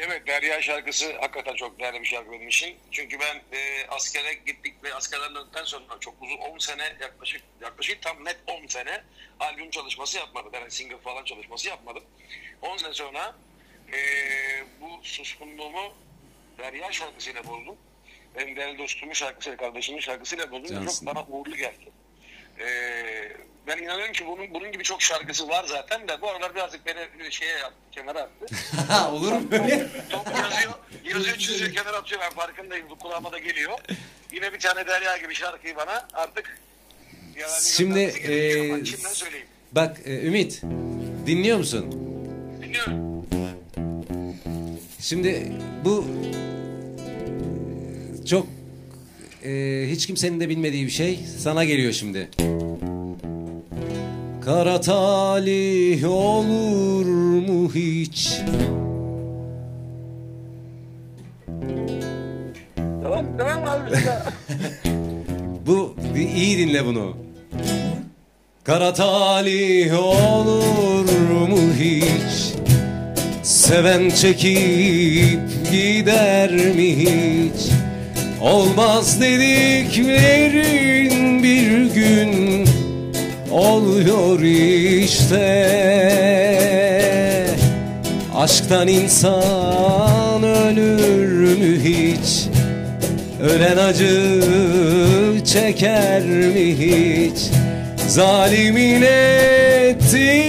evet 0.07 0.27
Derya 0.27 0.61
şarkısı 0.61 1.13
hakikaten 1.19 1.55
çok 1.55 1.79
değerli 1.79 2.01
bir 2.01 2.05
şarkı 2.05 2.31
benim 2.31 2.47
için. 2.47 2.77
Çünkü 2.91 3.19
ben 3.19 3.57
e, 3.57 3.87
askere 3.89 4.33
gittik 4.33 4.83
ve 4.83 4.93
askerden 4.95 5.35
döndükten 5.35 5.63
sonra 5.63 5.83
çok 5.99 6.13
uzun 6.21 6.37
10 6.37 6.57
sene 6.57 6.95
yaklaşık 7.01 7.41
yaklaşık 7.61 8.01
tam 8.01 8.25
net 8.25 8.37
10 8.47 8.67
sene 8.67 9.03
albüm 9.39 9.69
çalışması 9.69 10.17
yapmadım. 10.17 10.51
Yani 10.53 10.71
single 10.71 10.97
falan 10.97 11.23
çalışması 11.23 11.69
yapmadım. 11.69 12.03
10 12.61 12.77
sene 12.77 12.93
sonra 12.93 13.35
e, 13.93 13.97
bu 14.81 14.99
suskunluğumu 15.03 15.93
Derya 16.57 16.91
şarkısıyla 16.91 17.43
buldum. 17.43 17.77
Benim 18.35 18.55
değerli 18.55 18.77
dostumun 18.77 19.13
şarkısıyla, 19.13 19.57
kardeşimin 19.57 19.99
şarkısıyla 19.99 20.51
Cansın. 20.51 21.05
Çok 21.05 21.15
bana 21.15 21.25
uğurlu 21.25 21.55
geldi. 21.55 21.91
E, 22.63 22.69
ben 23.67 23.77
inanıyorum 23.77 24.13
ki 24.13 24.25
bunun 24.27 24.53
bunun 24.53 24.71
gibi 24.71 24.83
çok 24.83 25.01
şarkısı 25.01 25.47
var 25.49 25.65
zaten 25.67 26.07
de 26.07 26.21
bu 26.21 26.29
aralar 26.29 26.55
birazcık 26.55 26.85
beni 26.85 27.31
şeye 27.31 27.63
attı, 27.63 27.75
kenara 27.91 28.19
attı. 28.21 28.45
Olur 29.11 29.31
mu 29.31 29.51
böyle? 29.51 29.87
Top 30.09 30.27
yazıyor, 30.27 30.73
yazıyor, 31.03 31.37
çiziyor, 31.37 31.73
kenara 31.73 31.97
atıyor. 31.97 32.21
Ben 32.21 32.29
farkındayım. 32.29 32.89
Bu 32.89 32.97
kulağıma 32.97 33.31
da 33.31 33.39
geliyor. 33.39 33.79
Yine 34.31 34.53
bir 34.53 34.59
tane 34.59 34.87
Derya 34.87 35.17
gibi 35.17 35.35
şarkıyı 35.35 35.75
bana 35.75 36.07
artık 36.13 36.57
yani 37.35 37.51
Şimdi, 37.61 37.99
gerekiyor. 37.99 38.77
e, 38.77 39.13
söyleyeyim. 39.15 39.47
Bak 39.71 39.97
e, 40.05 40.27
Ümit 40.27 40.61
dinliyor 41.25 41.57
musun? 41.57 41.91
Dinliyorum. 42.61 43.13
Şimdi 44.99 45.51
bu 45.85 46.05
çok 48.29 48.47
e, 49.45 49.83
hiç 49.91 50.07
kimsenin 50.07 50.39
de 50.39 50.49
bilmediği 50.49 50.85
bir 50.85 50.91
şey 50.91 51.19
sana 51.37 51.65
geliyor 51.65 51.91
şimdi. 51.93 52.29
Kara 54.45 54.81
talih 54.81 56.09
olur 56.09 57.05
mu 57.49 57.71
hiç? 57.75 58.39
Tamam. 63.03 63.25
Tamam 63.37 63.63
abi? 63.69 63.95
Bu 65.67 65.95
iyi 66.35 66.57
dinle 66.57 66.85
bunu. 66.85 67.17
Kara 68.63 68.93
talih 68.93 69.99
olur 70.03 71.09
mu 71.49 71.57
hiç? 71.79 72.53
Seven 73.43 74.09
çekip 74.09 75.39
gider 75.71 76.51
mi 76.51 76.97
hiç? 76.97 77.82
Olmaz 78.43 79.21
dediklerin 79.21 80.63
bir 81.43 81.93
gün 81.93 82.65
oluyor 83.51 84.39
işte. 84.39 85.43
Aşktan 88.35 88.87
insan 88.87 90.43
ölür 90.43 91.57
mü 91.57 91.79
hiç? 91.83 92.47
Ölen 93.41 93.77
acı 93.77 94.41
çeker 95.45 96.23
mi 96.23 96.75
hiç? 96.77 97.39
Zalimin 98.07 99.01
etti 99.01 100.43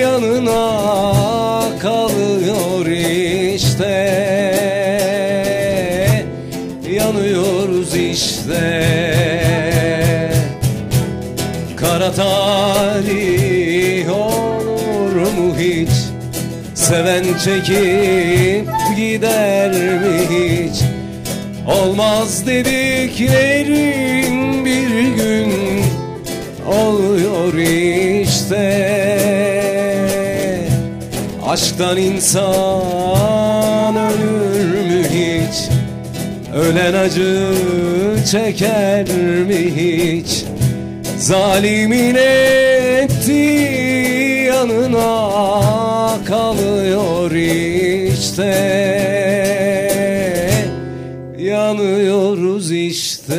yanına 0.00 1.64
kalıyor 1.80 2.86
işte. 2.86 4.47
Seven 16.88 17.24
çekip 17.44 18.68
gider 18.96 19.70
mi 19.70 20.20
hiç? 20.30 20.82
Olmaz 21.66 22.46
dediklerin 22.46 24.34
bir 24.64 24.88
gün 25.16 25.52
oluyor 26.66 27.54
işte. 27.54 28.88
Aşktan 31.48 31.96
insan 31.96 32.46
ölür 33.96 34.80
mü 34.80 35.04
hiç? 35.08 35.68
Ölen 36.54 36.94
acı 36.94 37.48
çeker 38.30 39.08
mi 39.48 39.72
hiç? 39.76 40.44
Zalimin 41.18 42.14
etti 42.14 43.32
yanına 44.46 45.27
kalıyor 46.28 47.30
işte 47.30 48.44
Yanıyoruz 51.38 52.72
işte 52.72 53.34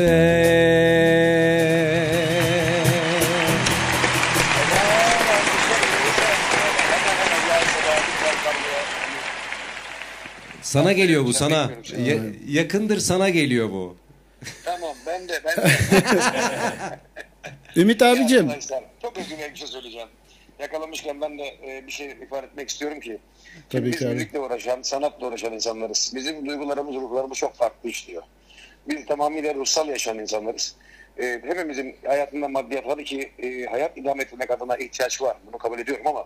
Sana 10.61 10.91
geliyor 10.91 11.25
bu 11.25 11.33
sana. 11.33 11.71
Ya- 12.05 12.15
yakındır 12.47 12.99
sana 12.99 13.29
geliyor 13.29 13.69
bu. 13.69 13.97
tamam 14.65 14.95
ben 15.07 15.29
de 15.29 15.41
ben 15.45 15.57
de. 15.57 15.69
Ümit 17.81 18.01
abicim. 18.01 18.49
Çok 19.01 19.17
özür 19.17 19.29
dilerim 19.29 19.53
bir 19.53 19.59
şey 19.59 19.67
söyleyeceğim. 19.67 20.07
Yakalamışken 20.59 21.21
ben 21.21 21.39
de 21.39 21.43
e, 21.67 21.87
bir 21.87 21.91
şey 21.91 22.11
ifade 22.11 22.45
etmek 22.47 22.69
istiyorum 22.69 22.99
ki. 22.99 23.19
Tabii 23.69 23.85
biz 23.85 23.99
ki 23.99 24.07
abi. 24.07 24.13
müzikle 24.13 24.39
uğraşan, 24.39 24.81
sanatla 24.81 25.27
uğraşan 25.27 25.53
insanlarız. 25.53 26.11
Bizim 26.15 26.45
duygularımız, 26.45 26.95
ruhlarımız 26.95 27.37
çok 27.37 27.55
farklı 27.55 27.89
işliyor. 27.89 28.23
Biz 28.87 29.05
tamamıyla 29.05 29.55
ruhsal 29.55 29.87
yaşayan 29.89 30.19
insanlarız. 30.19 30.75
E, 31.17 31.41
hepimizin 31.43 31.95
hayatında 32.05 32.47
maddiyat 32.47 32.87
var 32.87 33.03
ki 33.03 33.31
e, 33.39 33.65
hayat 33.65 33.97
idame 33.97 34.23
ettirmek 34.23 34.51
adına 34.51 34.77
ihtiyaç 34.77 35.21
var. 35.21 35.37
Bunu 35.47 35.57
kabul 35.57 35.79
ediyorum 35.79 36.07
ama 36.07 36.25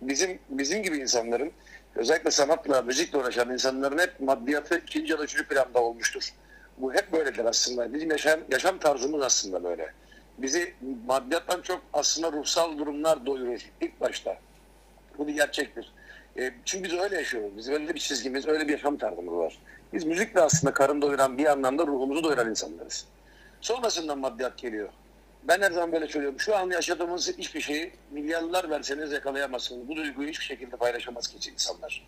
bizim 0.00 0.38
bizim 0.48 0.82
gibi 0.82 0.96
insanların 0.98 1.52
özellikle 1.94 2.30
sanatla, 2.30 2.82
müzikle 2.82 3.18
uğraşan 3.18 3.52
insanların 3.52 3.98
hep 3.98 4.20
maddiyatı 4.20 4.78
ikinci 4.78 5.12
ya 5.12 5.18
da 5.18 5.24
üçüncü 5.24 5.48
planda 5.48 5.82
olmuştur. 5.82 6.30
Bu 6.78 6.94
hep 6.94 7.12
böyledir 7.12 7.44
aslında. 7.44 7.94
Bizim 7.94 8.10
yaşam, 8.10 8.40
yaşam 8.52 8.78
tarzımız 8.78 9.22
aslında 9.22 9.64
böyle. 9.64 9.92
Bizi 10.42 10.74
maddiyattan 11.06 11.62
çok 11.62 11.82
aslında 11.92 12.32
ruhsal 12.32 12.78
durumlar 12.78 13.26
doyurur 13.26 13.60
ilk 13.80 14.00
başta. 14.00 14.38
Bu 15.18 15.26
bir 15.26 15.34
gerçektir. 15.34 15.92
E, 16.38 16.52
çünkü 16.64 16.90
biz 16.90 16.98
öyle 16.98 17.16
yaşıyoruz. 17.16 17.56
Biz 17.56 17.68
öyle 17.68 17.94
bir 17.94 18.00
çizgimiz, 18.00 18.48
öyle 18.48 18.68
bir 18.68 18.72
yaşam 18.72 18.96
tarzımız 18.96 19.34
var. 19.34 19.58
Biz 19.92 20.04
müzikle 20.04 20.40
aslında 20.40 20.74
karın 20.74 21.02
doyuran 21.02 21.38
bir 21.38 21.46
anlamda 21.46 21.86
ruhumuzu 21.86 22.24
doyuran 22.24 22.50
insanlarız. 22.50 23.06
Sonrasında 23.60 24.16
maddiyat 24.16 24.58
geliyor. 24.58 24.88
Ben 25.42 25.60
her 25.60 25.70
zaman 25.70 25.92
böyle 25.92 26.08
söylüyorum. 26.08 26.40
Şu 26.40 26.56
an 26.56 26.70
yaşadığımız 26.70 27.38
hiçbir 27.38 27.60
şeyi 27.60 27.92
milyarlar 28.10 28.70
verseniz 28.70 29.12
yakalayamazsınız. 29.12 29.88
Bu 29.88 29.96
duyguyu 29.96 30.28
hiçbir 30.28 30.44
şekilde 30.44 30.76
paylaşamaz 30.76 31.28
ki 31.28 31.50
insanlar. 31.50 32.06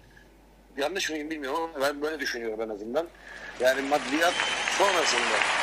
Yanlış 0.76 1.10
mıyım 1.10 1.30
bilmiyorum 1.30 1.70
ama 1.74 1.86
ben 1.86 2.02
böyle 2.02 2.20
düşünüyorum 2.20 2.60
en 2.60 2.68
azından. 2.68 3.06
Yani 3.60 3.82
maddiyat 3.82 4.34
sonrasında. 4.78 5.61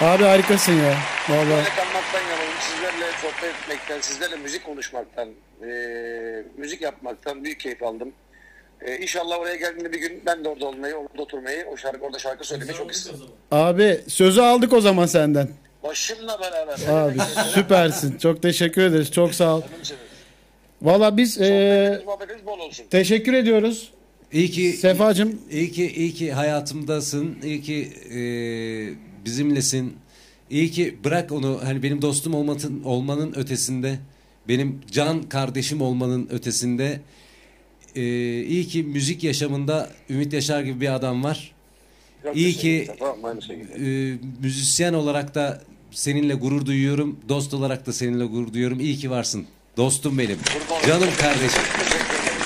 Abi 0.00 0.22
harikasın 0.24 0.72
ya. 0.72 0.94
Vallahi. 1.28 1.48
Böyle 1.50 1.68
kalmaktan 1.68 2.20
yanayım. 2.30 2.52
Sizlerle 2.60 3.06
sohbet 3.22 3.54
etmekten, 3.62 4.00
sizlerle 4.00 4.36
müzik 4.36 4.64
konuşmaktan, 4.64 5.28
eee, 5.62 6.44
müzik 6.56 6.82
yapmaktan 6.82 7.44
büyük 7.44 7.60
keyif 7.60 7.82
aldım. 7.82 8.12
Eee 8.86 8.98
inşallah 9.02 9.38
oraya 9.38 9.56
geldiğinde 9.56 9.92
bir 9.92 10.00
gün 10.00 10.22
ben 10.26 10.44
de 10.44 10.48
orada 10.48 10.66
olmayı, 10.66 10.94
orada 10.94 11.22
oturmayı, 11.22 11.66
o 11.72 11.76
şarkı, 11.76 12.04
orada 12.04 12.18
şarkı 12.18 12.44
söylemeyi 12.46 12.76
çok 12.78 12.92
isterim. 12.92 13.18
Abi 13.50 14.00
sözü 14.08 14.40
aldık 14.40 14.72
o 14.72 14.80
zaman 14.80 15.06
senden. 15.06 15.48
Başımla 15.84 16.40
beraber. 16.40 16.78
Abi 16.88 17.18
süpersin. 17.54 18.18
Çok 18.18 18.42
teşekkür 18.42 18.82
ederiz. 18.82 19.12
Çok 19.12 19.34
sağ 19.34 19.56
ol. 19.56 19.62
Valla 20.82 21.16
biz 21.16 21.40
e, 21.40 22.00
Sohbetiniz, 22.04 22.46
bol 22.46 22.58
olsun. 22.58 22.84
teşekkür 22.90 23.32
ediyoruz. 23.32 23.92
İyi 24.32 24.50
ki 24.50 24.72
Sefacım 24.72 25.42
iyi 25.50 25.72
ki 25.72 25.92
iyi 25.92 26.14
ki 26.14 26.32
hayatımdasın. 26.32 27.38
İyi 27.42 27.62
ki 27.62 27.92
e, 28.10 28.18
bizimlesin. 29.28 29.96
İyi 30.50 30.70
ki 30.70 30.98
bırak 31.04 31.32
onu 31.32 31.60
hani 31.64 31.82
benim 31.82 32.02
dostum 32.02 32.34
olmanın 32.34 32.82
olmanın 32.84 33.32
ötesinde, 33.36 33.98
benim 34.48 34.80
can 34.90 35.22
kardeşim 35.22 35.82
olmanın 35.82 36.28
ötesinde. 36.30 37.00
E, 37.96 38.02
iyi 38.42 38.66
ki 38.66 38.82
müzik 38.82 39.24
yaşamında 39.24 39.90
Ümit 40.10 40.32
Yaşar 40.32 40.62
gibi 40.62 40.80
bir 40.80 40.94
adam 40.94 41.24
var. 41.24 41.52
Çok 42.22 42.36
İyi 42.36 42.52
ki 42.52 42.88
e, 43.78 44.14
müzisyen 44.42 44.92
olarak 44.92 45.34
da 45.34 45.62
seninle 45.90 46.34
gurur 46.34 46.66
duyuyorum. 46.66 47.20
Dost 47.28 47.54
olarak 47.54 47.86
da 47.86 47.92
seninle 47.92 48.24
gurur 48.24 48.52
duyuyorum. 48.52 48.80
İyi 48.80 48.96
ki 48.96 49.10
varsın. 49.10 49.46
Dostum 49.76 50.18
benim. 50.18 50.38
Canım 50.86 51.08
kardeşim. 51.20 51.62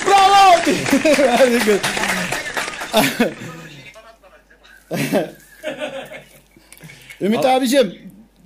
bravo. 0.07 0.53
Ümit 7.23 7.45
abicim 7.45 7.93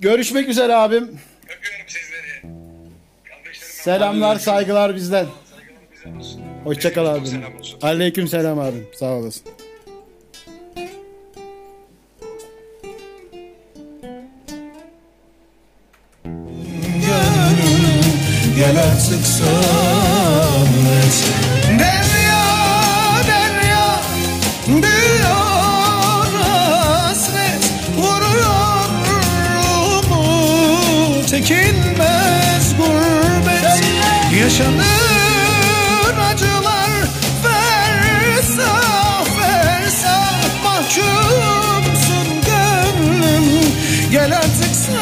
görüşmek 0.00 0.48
üzere 0.48 0.74
abim. 0.74 1.02
Öpüyorum 1.02 1.86
sizleri. 1.86 2.52
Kardeşlerim, 3.24 3.72
Selamlar 3.82 4.36
saygılar 4.36 4.94
bizden. 4.94 5.26
olsun. 6.18 6.40
Hoşçakal 6.64 7.06
abim. 7.06 7.26
selam. 7.26 7.52
Aleyküm 7.82 8.28
selam 8.28 8.58
abim. 8.58 8.86
Sağ 8.94 9.06
olasın. 9.12 9.42
Gel 18.56 18.78
artık 18.78 19.26
sabret 19.26 21.16
Derya 21.78 22.44
derya 23.28 24.00
Diyor 24.66 24.97
ruhumu 31.38 31.46
Çekinmez 31.46 32.76
gurbet. 32.76 33.82
Yaşanır 34.40 36.18
acılar 36.30 36.90
Fersah 37.42 39.24
fersah 39.24 40.64
Mahkumsun 40.64 42.28
gönlüm 42.46 43.46
Gel 44.10 44.36
artık 44.36 44.76
sabret 44.76 44.98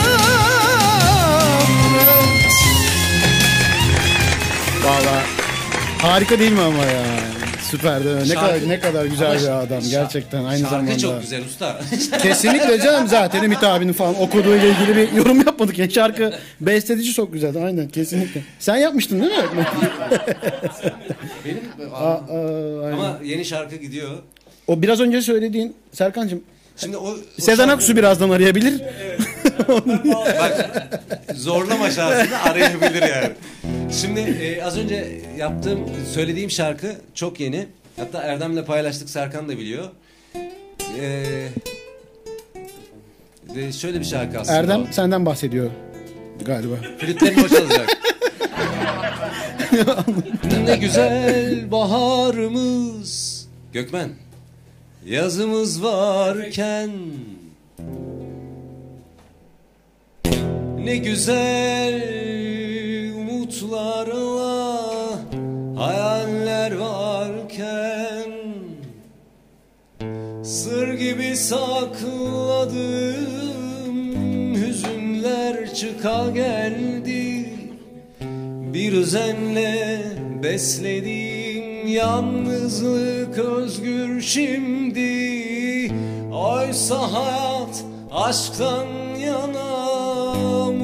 Valla 4.84 5.22
harika 6.02 6.38
değil 6.38 6.52
mi 6.52 6.62
ama 6.62 6.84
ya? 6.84 7.35
Süper 7.70 8.04
değil 8.04 8.16
mi? 8.16 8.20
Ne 8.22 8.26
Şarkı- 8.26 8.40
kadar 8.40 8.68
ne 8.68 8.80
kadar 8.80 9.04
güzel 9.04 9.30
Ama 9.30 9.40
bir 9.40 9.46
adam 9.48 9.68
şarkı- 9.80 9.90
gerçekten 9.90 10.44
aynı 10.44 10.58
Şarkı 10.60 10.70
zamanda. 10.74 10.98
çok 10.98 11.20
güzel 11.20 11.44
usta. 11.44 11.80
Kesinlikle 12.22 12.78
canım 12.80 13.08
zaten 13.08 13.42
Ümit 13.44 13.64
abinin 13.64 13.92
falan 13.92 14.20
okuduğuyla 14.20 14.66
ilgili 14.68 14.96
bir 14.96 15.12
yorum 15.12 15.36
yapmadık 15.38 15.78
ya. 15.78 15.90
Şarkı 15.90 16.32
bestedici 16.60 17.12
çok 17.12 17.32
güzeldi 17.32 17.58
aynen 17.64 17.88
kesinlikle. 17.88 18.42
Sen 18.58 18.76
yapmıştın 18.76 19.20
değil 19.20 19.32
mi? 19.32 19.38
Benim 21.44 21.60
Aa, 21.94 21.96
aa, 22.04 22.20
aynen. 22.84 22.92
ama 22.98 23.18
yeni 23.24 23.44
şarkı 23.44 23.76
gidiyor. 23.76 24.10
O 24.66 24.82
biraz 24.82 25.00
önce 25.00 25.22
söylediğin 25.22 25.74
Serkan'cığım 25.92 26.42
Şimdi 26.76 26.96
o, 26.96 27.08
o 27.10 27.16
Sezen 27.38 27.56
şarkı- 27.64 27.72
Aksu 27.72 27.96
birazdan 27.96 28.30
arayabilir. 28.30 28.82
Zorlama 31.34 31.90
şarkısını 31.90 32.42
arayabilir 32.42 33.02
yani. 33.02 33.32
Şimdi 33.92 34.20
e, 34.20 34.62
az 34.62 34.78
önce 34.78 35.20
yaptığım, 35.38 35.80
söylediğim 36.14 36.50
şarkı 36.50 36.94
çok 37.14 37.40
yeni. 37.40 37.66
Hatta 37.96 38.22
Erdem'le 38.22 38.64
paylaştık, 38.64 39.10
Serkan 39.10 39.48
da 39.48 39.58
biliyor. 39.58 39.84
E, 41.00 41.24
de 43.54 43.72
şöyle 43.72 44.00
bir 44.00 44.04
şarkı 44.04 44.40
aslında. 44.40 44.58
Erdem 44.58 44.82
o. 44.82 44.86
senden 44.92 45.26
bahsediyor 45.26 45.70
galiba. 46.46 46.74
Flütlerini 46.98 47.44
o 47.44 47.48
çalacak. 47.48 47.88
ne 50.66 50.76
güzel 50.76 51.70
baharımız. 51.70 53.46
Gökmen. 53.72 54.10
Yazımız 55.06 55.82
varken 55.82 56.90
Ne 60.86 60.96
güzel 60.96 62.02
umutlarla 63.20 64.80
hayaller 65.76 66.72
varken 66.72 68.30
Sır 70.44 70.94
gibi 70.94 71.36
sakladığım 71.36 72.74
hüzünler 74.54 75.74
çıka 75.74 76.30
geldi. 76.30 77.50
Bir 78.74 78.92
özenle 78.92 80.02
beslediğim 80.42 81.86
yalnızlık 81.86 83.38
özgür 83.38 84.20
şimdi. 84.20 85.92
Oysa 86.32 87.12
hayat 87.12 87.84
aşktan 88.12 88.86
yana 89.18 89.76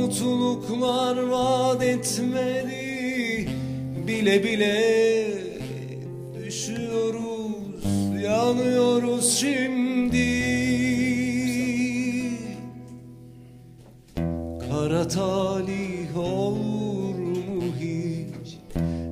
mutluluklar 0.03 1.17
vaat 1.17 1.83
etmedi. 1.83 3.49
Bile 4.07 4.45
bile 4.45 5.29
düşüyoruz, 6.45 7.85
yanıyoruz 8.23 9.39
şimdi. 9.39 10.33
Kara 14.71 15.09
talih 15.09 16.17
olur 16.17 17.15
mu 17.19 17.63
hiç? 17.81 18.59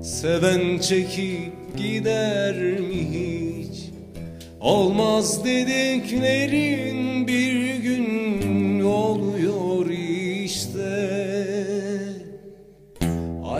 Seven 0.06 0.78
çekip 0.78 1.52
gider 1.76 2.56
mi 2.56 3.08
hiç? 3.10 3.90
Olmaz 4.60 5.44
dediklerin 5.44 7.26
bir 7.26 7.59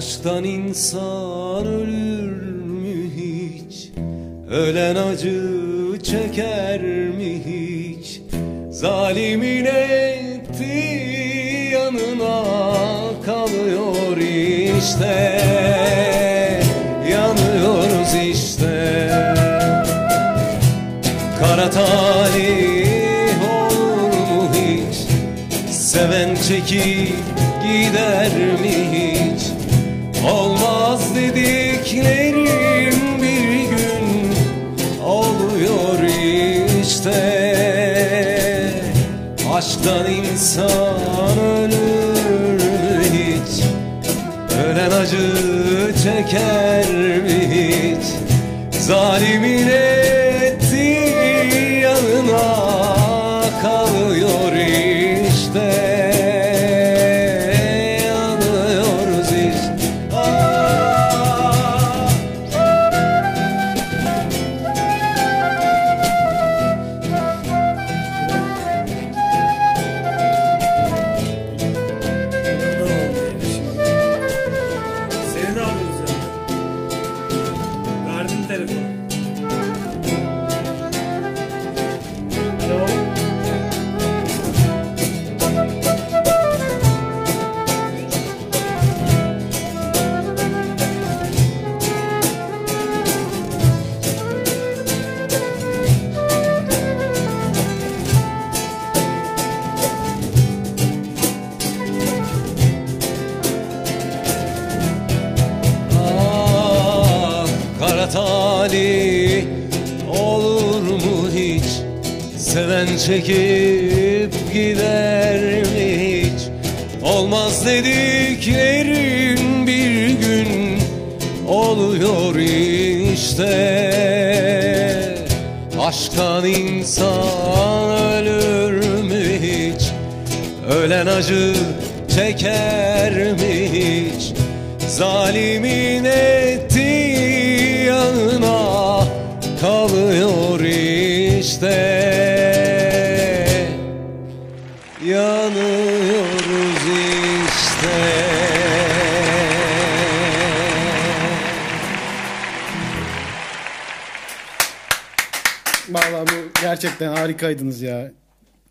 Aşktan 0.01 0.45
insan 0.45 1.67
ölür 1.67 2.63
mü 2.63 3.11
hiç? 3.17 3.91
Ölen 4.51 4.97
acı 4.97 5.43
çeker 6.03 6.81
mi 7.19 7.41
hiç? 7.47 8.21
Zalimin 8.71 9.65
etti 9.65 11.01
yanına 11.73 12.45
kalıyor 13.27 14.17
işte. 14.79 15.41
Yanıyoruz 17.11 18.15
işte. 18.15 19.11
Kara 21.41 21.71
talih 21.71 22.60
Aşktan 39.81 40.13
insan 40.13 41.39
ölür 41.39 43.03
hiç? 43.03 43.65
Ölen 44.67 44.91
acı 44.91 45.95
çeker 46.03 47.21
mi 47.23 47.49
hiç? 47.51 48.05
Zalimin 48.81 49.69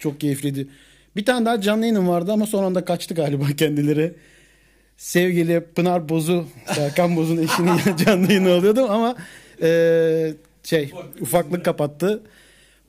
Çok 0.10 0.20
keyifliydi. 0.20 0.68
Bir 1.16 1.26
tane 1.26 1.46
daha 1.46 1.62
canlı 1.62 1.82
yayınım 1.82 2.08
vardı 2.08 2.32
ama 2.32 2.46
son 2.46 2.64
anda 2.64 2.86
kaçtı 2.86 3.14
galiba 3.14 3.46
kendileri. 3.58 4.14
Sevgili 4.98 5.62
Pınar 5.76 6.10
Bozu, 6.10 6.46
Serkan 6.76 7.16
Boz'un 7.16 7.38
eşinin 7.38 7.98
canlı 8.06 8.28
yayını 8.28 8.54
alıyordum 8.54 8.90
ama 8.90 9.16
e, 9.62 10.34
şey 10.64 10.92
ufaklık 11.22 11.66
kapattı. 11.66 12.24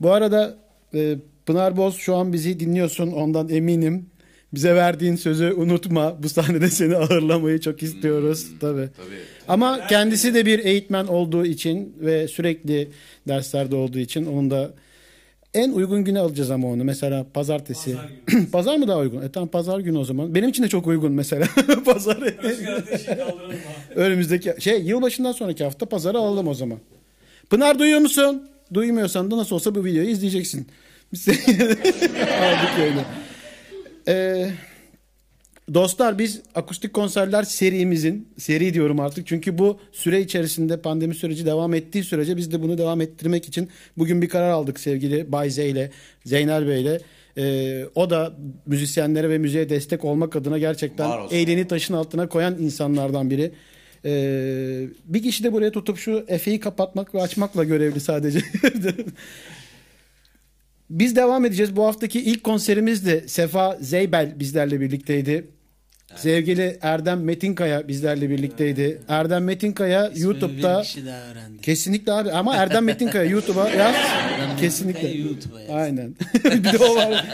Bu 0.01 0.11
arada 0.11 0.57
e, 0.93 1.15
Pınar 1.45 1.77
Boz 1.77 1.95
şu 1.95 2.15
an 2.15 2.33
bizi 2.33 2.59
dinliyorsun 2.59 3.11
ondan 3.11 3.49
eminim. 3.49 4.05
Bize 4.53 4.75
verdiğin 4.75 5.15
sözü 5.15 5.53
unutma. 5.53 6.23
Bu 6.23 6.29
sahnede 6.29 6.69
seni 6.69 6.95
ağırlamayı 6.95 7.59
çok 7.59 7.83
istiyoruz. 7.83 8.47
Tabii. 8.59 8.89
Ama 9.47 9.87
kendisi 9.87 10.33
de 10.33 10.45
bir 10.45 10.59
eğitmen 10.59 11.07
olduğu 11.07 11.45
için 11.45 11.95
ve 11.99 12.27
sürekli 12.27 12.89
derslerde 13.27 13.75
olduğu 13.75 13.99
için 13.99 14.25
onun 14.25 14.51
da 14.51 14.71
en 15.53 15.71
uygun 15.71 16.03
güne 16.03 16.19
alacağız 16.19 16.51
ama 16.51 16.67
onu. 16.67 16.83
Mesela 16.83 17.25
pazartesi. 17.33 17.95
Pazar, 18.51 18.75
mı 18.75 18.87
daha 18.87 18.97
uygun? 18.97 19.21
E 19.21 19.31
tamam 19.31 19.49
pazar 19.49 19.79
günü 19.79 19.97
o 19.97 20.03
zaman. 20.03 20.35
Benim 20.35 20.49
için 20.49 20.63
de 20.63 20.67
çok 20.67 20.87
uygun 20.87 21.11
mesela. 21.11 21.47
pazar. 21.85 22.17
Önümüzdeki 23.95 24.53
şey 24.59 24.81
yılbaşından 24.81 25.31
sonraki 25.31 25.63
hafta 25.63 25.85
pazarı 25.85 26.17
alalım 26.17 26.47
o 26.47 26.53
zaman. 26.53 26.79
Pınar 27.49 27.79
duyuyor 27.79 27.99
musun? 27.99 28.49
Duymuyorsan 28.73 29.31
da 29.31 29.37
nasıl 29.37 29.55
olsa 29.55 29.75
bu 29.75 29.85
videoyu 29.85 30.09
izleyeceksin. 30.09 30.67
Biz 31.13 31.27
aldık 31.29 32.79
öyle. 32.79 33.05
Ee, 34.07 34.51
dostlar 35.73 36.19
biz 36.19 36.41
akustik 36.55 36.93
konserler 36.93 37.43
serimizin 37.43 38.27
seri 38.37 38.73
diyorum 38.73 38.99
artık 38.99 39.27
çünkü 39.27 39.57
bu 39.57 39.79
süre 39.91 40.21
içerisinde 40.21 40.81
pandemi 40.81 41.15
süreci 41.15 41.45
devam 41.45 41.73
ettiği 41.73 42.03
sürece 42.03 42.37
biz 42.37 42.51
de 42.51 42.61
bunu 42.61 42.77
devam 42.77 43.01
ettirmek 43.01 43.47
için 43.47 43.69
bugün 43.97 44.21
bir 44.21 44.29
karar 44.29 44.49
aldık 44.49 44.79
sevgili 44.79 45.31
Bay 45.31 45.49
Z 45.49 45.57
ile 45.57 45.91
Zeynel 46.25 46.67
Bey 46.67 46.81
ile. 46.81 47.01
Ee, 47.37 47.85
o 47.95 48.09
da 48.09 48.33
müzisyenlere 48.65 49.29
ve 49.29 49.37
müziğe 49.37 49.69
destek 49.69 50.05
olmak 50.05 50.35
adına 50.35 50.57
gerçekten 50.57 51.11
elini 51.31 51.67
taşın 51.67 51.93
altına 51.93 52.29
koyan 52.29 52.57
insanlardan 52.59 53.29
biri. 53.29 53.51
Ee, 54.05 54.87
bir 55.05 55.23
kişi 55.23 55.43
de 55.43 55.53
buraya 55.53 55.71
tutup 55.71 55.97
şu 55.97 56.25
Efe'yi 56.27 56.59
kapatmak 56.59 57.15
ve 57.15 57.21
açmakla 57.21 57.63
görevli 57.63 57.99
sadece. 57.99 58.39
Biz 60.91 61.15
devam 61.15 61.45
edeceğiz. 61.45 61.75
Bu 61.75 61.85
haftaki 61.85 62.21
ilk 62.21 62.43
konserimiz 62.43 63.05
de 63.05 63.27
Sefa 63.27 63.77
Zeybel 63.81 64.39
bizlerle 64.39 64.79
birlikteydi. 64.81 65.47
Sevgili 66.15 66.77
Erdem 66.81 67.23
Metinkaya 67.23 67.87
bizlerle 67.87 68.29
birlikteydi. 68.29 69.01
Erdem 69.07 69.43
Metinkaya 69.43 70.07
İsmini 70.07 70.23
YouTube'da 70.23 70.83
kesinlikle 71.61 72.11
abi 72.11 72.31
ama 72.31 72.55
Erdem 72.55 72.83
Metinkaya 72.83 73.23
YouTube'a 73.23 73.69
yaz. 73.69 73.95
Erdem 74.39 74.57
kesinlikle. 74.57 75.07
YouTube'a 75.09 75.61
yaz. 75.61 75.69
Aynen. 75.69 76.15
bir 76.43 76.63
de 76.63 76.77
o 76.77 76.95
var. 76.95 77.25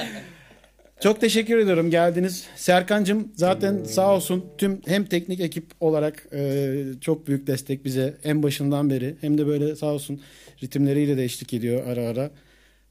Çok 1.03 1.21
teşekkür 1.21 1.57
ediyorum 1.57 1.91
geldiniz. 1.91 2.43
Serkancığım 2.55 3.31
zaten 3.35 3.83
sağ 3.83 4.15
olsun 4.15 4.45
tüm 4.57 4.81
hem 4.85 5.05
teknik 5.05 5.39
ekip 5.39 5.65
olarak 5.79 6.27
e, 6.33 6.73
çok 7.01 7.27
büyük 7.27 7.47
destek 7.47 7.85
bize 7.85 8.17
en 8.23 8.43
başından 8.43 8.89
beri 8.89 9.15
hem 9.21 9.37
de 9.37 9.47
böyle 9.47 9.75
sağ 9.75 9.87
olsun 9.87 10.21
ritimleriyle 10.63 11.17
de 11.17 11.23
eşlik 11.23 11.53
ediyor 11.53 11.87
ara 11.87 12.01
ara. 12.01 12.31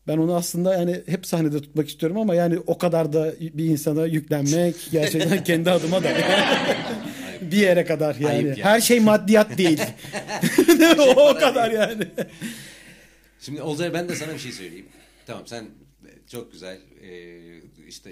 Ben 0.09 0.19
onu 0.19 0.35
aslında 0.35 0.75
yani 0.75 1.03
hep 1.07 1.27
sahnede 1.27 1.61
tutmak 1.61 1.89
istiyorum 1.89 2.19
ama 2.19 2.35
yani 2.35 2.59
o 2.67 2.79
kadar 2.79 3.13
da 3.13 3.35
bir 3.41 3.65
insana 3.65 4.07
yüklenmek 4.07 4.75
gerçekten 4.93 5.45
kendi 5.45 5.71
adıma 5.71 6.05
da 6.05 6.09
bir 7.41 7.57
yere 7.57 7.85
kadar 7.85 8.15
yani. 8.15 8.35
Ayıp 8.35 8.59
ya. 8.59 8.65
Her 8.65 8.81
şey 8.81 9.01
maddiyat 9.01 9.59
değil. 9.59 9.79
Mi? 10.69 11.01
o 11.17 11.35
kadar 11.35 11.71
yani. 11.71 12.07
Şimdi 13.41 13.63
Olcay 13.63 13.95
ben 13.95 14.09
de 14.09 14.15
sana 14.15 14.35
bir 14.35 14.39
şey 14.39 14.53
söyleyeyim. 14.53 14.87
Tamam 15.27 15.47
sen 15.47 15.65
çok 16.33 16.53
güzel 16.53 16.79
e, 17.03 17.39
işte 17.89 18.11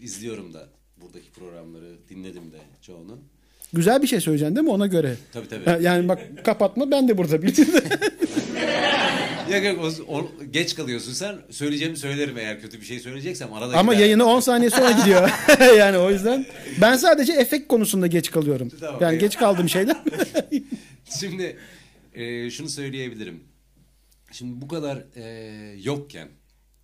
izliyorum 0.00 0.54
da 0.54 0.68
buradaki 0.96 1.30
programları 1.30 2.08
dinledim 2.08 2.52
de 2.52 2.56
çoğunu. 2.82 3.18
Güzel 3.72 4.02
bir 4.02 4.06
şey 4.06 4.20
söyleyeceksin 4.20 4.56
değil 4.56 4.64
mi 4.64 4.70
ona 4.72 4.86
göre? 4.86 5.16
Tabii 5.32 5.48
tabii. 5.48 5.82
Yani 5.84 6.08
bak 6.08 6.20
kapatma 6.44 6.90
ben 6.90 7.08
de 7.08 7.18
burada 7.18 7.42
bildim. 7.42 7.66
Yok 9.52 9.64
yok 9.64 9.84
o- 10.08 10.14
o- 10.16 10.30
geç 10.50 10.74
kalıyorsun 10.74 11.12
sen. 11.12 11.36
Söyleyeceğimi 11.50 11.96
söylerim 11.96 12.38
eğer 12.38 12.60
kötü 12.60 12.80
bir 12.80 12.86
şey 12.86 13.00
söyleyeceksem 13.00 13.52
arada 13.52 13.78
Ama 13.78 13.94
gider. 13.94 14.04
yayını 14.04 14.24
10 14.24 14.40
saniye 14.40 14.70
sonra 14.70 14.90
gidiyor. 14.90 15.30
yani 15.78 15.98
o 15.98 16.10
yüzden 16.10 16.46
ben 16.80 16.96
sadece 16.96 17.32
efekt 17.32 17.68
konusunda 17.68 18.06
geç 18.06 18.30
kalıyorum. 18.30 18.68
Tamam, 18.80 19.00
yani 19.02 19.16
iyi. 19.16 19.18
geç 19.20 19.36
kaldığım 19.36 19.68
şeyden. 19.68 19.96
Şimdi 21.20 21.56
e, 22.14 22.50
şunu 22.50 22.68
söyleyebilirim. 22.68 23.44
Şimdi 24.32 24.60
bu 24.60 24.68
kadar 24.68 25.04
e, 25.16 25.24
yokken 25.82 26.28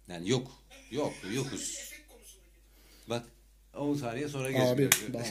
yani 0.08 0.30
yok 0.30 0.50
yok 0.90 1.12
yokuz. 1.34 1.78
Bak 3.08 3.22
10 3.76 3.94
saniye 3.94 4.28
sonra 4.28 4.48
Abi. 4.48 4.52
geçmiyor. 4.54 5.24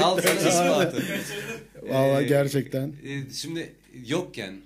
Al 0.00 0.18
sana 0.20 0.48
ispatı. 0.48 1.02
Vallahi 1.82 2.24
Ee, 2.24 2.28
gerçekten. 2.28 2.88
e, 2.88 3.32
şimdi 3.34 3.74
yokken 4.06 4.60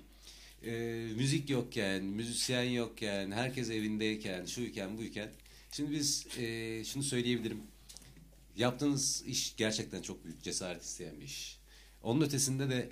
e, 0.65 0.71
müzik 1.15 1.49
yokken, 1.49 2.03
müzisyen 2.03 2.63
yokken, 2.63 3.31
herkes 3.31 3.69
evindeyken, 3.69 4.45
şuyken, 4.45 4.97
buyken. 4.97 5.29
Şimdi 5.71 5.91
biz 5.91 6.27
e, 6.37 6.83
şunu 6.83 7.03
söyleyebilirim. 7.03 7.61
Yaptığınız 8.57 9.23
iş 9.27 9.55
gerçekten 9.57 10.01
çok 10.01 10.25
büyük 10.25 10.43
cesaret 10.43 10.83
isteyen 10.83 11.19
bir 11.19 11.25
iş. 11.25 11.57
Onun 12.03 12.21
ötesinde 12.21 12.69
de 12.69 12.89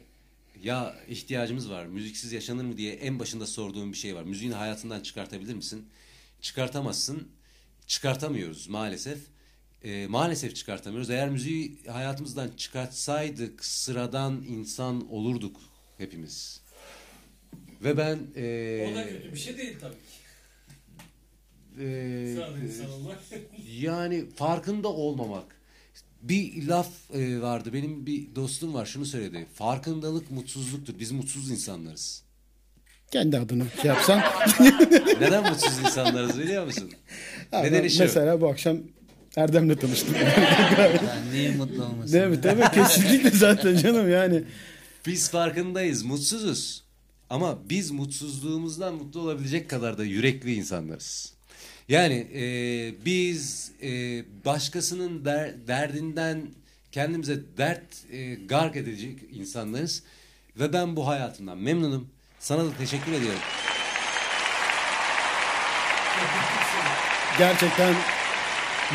ya 0.63 0.95
ihtiyacımız 1.07 1.69
var, 1.69 1.85
müziksiz 1.85 2.31
yaşanır 2.31 2.63
mı 2.63 2.77
diye 2.77 2.93
en 2.93 3.19
başında 3.19 3.47
sorduğum 3.47 3.91
bir 3.91 3.97
şey 3.97 4.15
var. 4.15 4.23
Müziğin 4.23 4.51
hayatından 4.51 5.01
çıkartabilir 5.01 5.53
misin? 5.53 5.85
Çıkartamazsın. 6.41 7.27
Çıkartamıyoruz 7.87 8.67
maalesef. 8.67 9.19
E, 9.83 10.07
maalesef 10.07 10.55
çıkartamıyoruz. 10.55 11.09
Eğer 11.09 11.29
müziği 11.29 11.83
hayatımızdan 11.87 12.49
çıkartsaydık 12.57 13.65
sıradan 13.65 14.43
insan 14.47 15.11
olurduk 15.11 15.68
hepimiz. 15.99 16.61
Ve 17.83 17.97
ben 17.97 18.19
e, 18.35 18.89
O 18.91 18.95
da 18.95 19.09
kötü 19.09 19.33
bir 19.33 19.39
şey 19.39 19.57
değil 19.57 19.75
tabii 19.81 19.93
ki. 19.93 20.19
e, 21.83 21.85
yani 23.85 24.25
farkında 24.35 24.87
olmamak. 24.87 25.59
Bir 26.21 26.67
laf 26.67 26.87
e, 27.13 27.41
vardı. 27.41 27.73
Benim 27.73 28.05
bir 28.05 28.35
dostum 28.35 28.73
var 28.73 28.85
şunu 28.85 29.05
söyledi. 29.05 29.45
Farkındalık 29.53 30.31
mutsuzluktur. 30.31 30.99
Biz 30.99 31.11
mutsuz 31.11 31.51
insanlarız. 31.51 32.23
Kendi 33.11 33.37
adına 33.37 33.63
şey 33.81 33.85
yapsan. 33.89 34.21
Neden 35.21 35.49
mutsuz 35.49 35.79
insanlarız 35.79 36.39
biliyor 36.39 36.65
musun? 36.65 36.91
Nedeni 37.53 37.89
şu. 37.89 37.99
Mesela 37.99 38.41
bu 38.41 38.49
akşam 38.49 38.77
Erdem'le 39.35 39.75
tanıştım. 39.75 40.15
Yani 40.77 40.99
niye 41.33 41.51
mutlu 41.51 41.85
olmasın? 41.85 42.13
Değil 42.13 42.27
mi? 42.27 42.41
Tabii 42.41 42.75
kesinlikle 42.75 43.29
zaten 43.29 43.77
canım 43.77 44.11
yani. 44.11 44.43
Biz 45.09 45.29
farkındayız, 45.31 46.03
mutsuzuz. 46.03 46.83
Ama 47.29 47.69
biz 47.69 47.91
mutsuzluğumuzdan 47.91 48.93
mutlu 48.95 49.19
olabilecek 49.21 49.69
kadar 49.69 49.97
da 49.97 50.03
yürekli 50.03 50.53
insanlarız. 50.53 51.33
Yani 51.87 52.27
e, 52.33 52.41
biz 53.05 53.71
e, 53.83 53.89
başkasının 54.45 55.25
der- 55.25 55.67
derdinden 55.67 56.41
kendimize 56.91 57.39
dert 57.57 58.11
e, 58.11 58.33
gark 58.35 58.75
edecek 58.75 59.19
insanlarız. 59.31 60.03
Ve 60.59 60.73
ben 60.73 60.95
bu 60.95 61.07
hayatımdan 61.07 61.57
memnunum. 61.57 62.07
Sana 62.39 62.65
da 62.65 62.69
teşekkür 62.77 63.11
ediyorum. 63.11 63.39
Gerçekten 67.37 67.95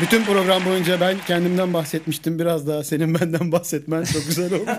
bütün 0.01 0.23
program 0.23 0.65
boyunca 0.65 1.01
ben 1.01 1.15
kendimden 1.27 1.73
bahsetmiştim. 1.73 2.39
Biraz 2.39 2.67
daha 2.67 2.83
senin 2.83 3.19
benden 3.19 3.51
bahsetmen 3.51 4.03
çok 4.03 4.27
güzel 4.27 4.53
oldu. 4.53 4.69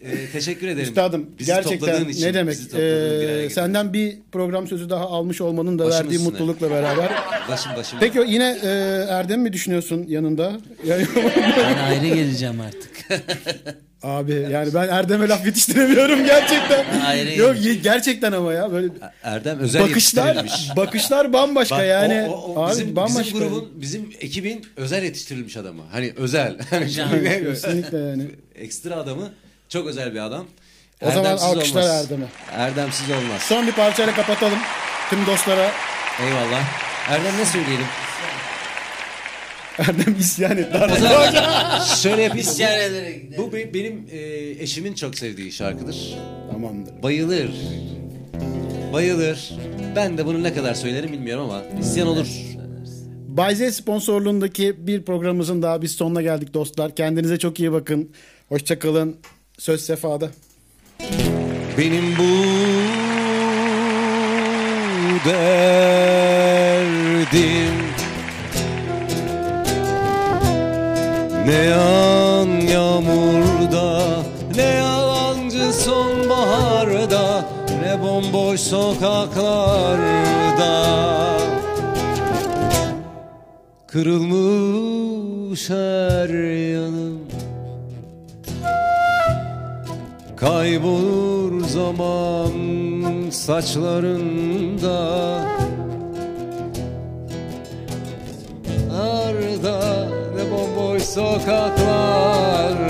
E, 0.00 0.26
teşekkür 0.32 0.66
ederim. 0.68 0.88
Üstadım 0.88 1.26
Bizi 1.38 1.46
gerçekten 1.52 2.04
için, 2.08 2.26
ne 2.26 2.34
demek? 2.34 2.58
getirdin. 2.58 3.48
senden 3.48 3.92
bir 3.92 4.18
program 4.32 4.66
sözü 4.66 4.90
daha 4.90 5.04
almış 5.04 5.40
olmanın 5.40 5.78
da 5.78 5.84
Başım 5.84 5.98
verdiği 6.00 6.14
üstüne. 6.14 6.30
mutlulukla 6.30 6.70
beraber. 6.70 7.08
Başım 7.48 7.72
başım. 7.76 7.98
Peki 8.00 8.18
yine 8.26 8.58
e, 8.62 8.68
Erdem 9.10 9.40
mi 9.40 9.52
düşünüyorsun 9.52 10.04
yanında? 10.08 10.52
Yani, 10.86 11.06
Ben 11.56 11.78
ayrı 11.78 12.06
geleceğim 12.14 12.60
artık. 12.60 13.22
abi 14.02 14.46
yani 14.50 14.74
ben 14.74 14.88
Erdem'e 14.88 15.28
laf 15.28 15.46
yetiştiremiyorum 15.46 16.24
gerçekten. 16.26 16.84
Yok 17.36 17.56
gerçekten 17.82 18.32
ama 18.32 18.52
ya 18.52 18.72
böyle 18.72 18.88
Erdem 19.22 19.58
özel 19.58 19.82
bakışlar 19.82 20.34
yetiştirilmiş. 20.36 20.76
bakışlar 20.76 21.32
bambaşka 21.32 21.76
Bak, 21.78 21.86
yani. 21.86 22.28
o, 22.28 22.32
o, 22.32 22.54
o 22.54 22.64
abi 22.64 22.70
bizim, 22.72 22.96
bambaşka. 22.96 23.20
bizim 23.22 23.38
grubun, 23.38 23.70
bizim 23.74 24.10
ekibin 24.20 24.66
özel 24.76 25.02
yetiştirilmiş 25.02 25.56
adamı. 25.56 25.82
Hani 25.92 26.12
özel. 26.16 26.56
Kesinlikle 26.70 27.98
yani. 27.98 28.26
Ekstra 28.54 28.96
adamı. 28.96 29.32
Çok 29.68 29.86
özel 29.86 30.14
bir 30.14 30.20
adam. 30.20 30.46
O 31.02 31.10
zaman 31.10 31.24
Erdemsiz 31.24 31.46
alkışlar 31.48 31.82
olmaz. 31.82 32.04
Erdem'e. 32.04 32.26
Erdemsiz 32.52 33.10
olmaz. 33.10 33.42
Son 33.42 33.66
bir 33.66 33.72
parçayla 33.72 34.14
kapatalım. 34.14 34.58
Tüm 35.10 35.26
dostlara 35.26 35.70
Eyvallah. 36.26 36.64
Erdem 37.08 37.38
ne 37.38 37.44
söyleyelim? 37.46 37.86
Erdem 39.78 40.16
isyan 40.20 40.56
etti. 40.58 40.78
Şöyle 42.02 42.22
yapayım. 42.22 42.46
İsyan 42.48 42.80
ederek. 42.80 43.38
Bu 43.38 43.52
be- 43.52 43.74
benim 43.74 44.06
e, 44.12 44.18
eşimin 44.62 44.94
çok 44.94 45.18
sevdiği 45.18 45.52
şarkıdır. 45.52 46.14
Tamamdır. 46.52 47.02
Bayılır. 47.02 47.50
Bayılır. 48.92 49.50
Ben 49.96 50.18
de 50.18 50.26
bunu 50.26 50.42
ne 50.42 50.54
kadar 50.54 50.74
söylerim 50.74 51.12
bilmiyorum 51.12 51.44
ama 51.44 51.62
isyan 51.80 52.08
olur. 52.08 52.26
Bay 53.28 53.54
Z 53.56 53.74
sponsorluğundaki 53.74 54.86
bir 54.86 55.02
programımızın 55.02 55.62
daha 55.62 55.82
biz 55.82 55.92
sonuna 55.92 56.22
geldik 56.22 56.54
dostlar. 56.54 56.94
Kendinize 56.94 57.38
çok 57.38 57.60
iyi 57.60 57.72
bakın. 57.72 58.10
Hoşçakalın. 58.48 59.16
Söz 59.58 59.80
sefada. 59.86 60.30
Benim 61.78 62.04
bu 62.18 62.32
derdim 67.30 67.89
Ne 71.46 71.52
yağan 71.54 72.46
yağmurda 72.46 74.02
Ne 74.56 74.62
yalancı 74.62 75.72
sonbaharda 75.72 77.44
Ne 77.82 78.02
bomboş 78.02 78.60
sokaklarda. 78.60 80.30
Kırılmış 83.86 85.70
her 85.70 86.28
yanım. 86.72 87.20
Kaybolur 90.36 91.64
zaman 91.64 92.52
saçlarında 93.30 95.00
sokaklarda. 101.20 102.80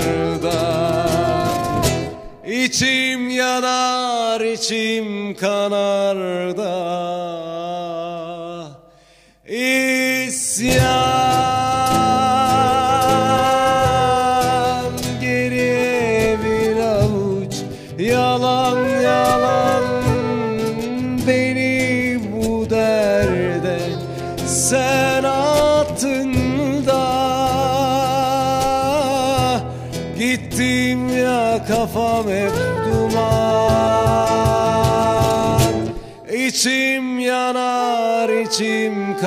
İçim 2.47 3.29
yanar, 3.29 4.41
içim 4.41 5.35
kanar 5.35 6.57
da 6.57 7.10
içim 38.81 39.17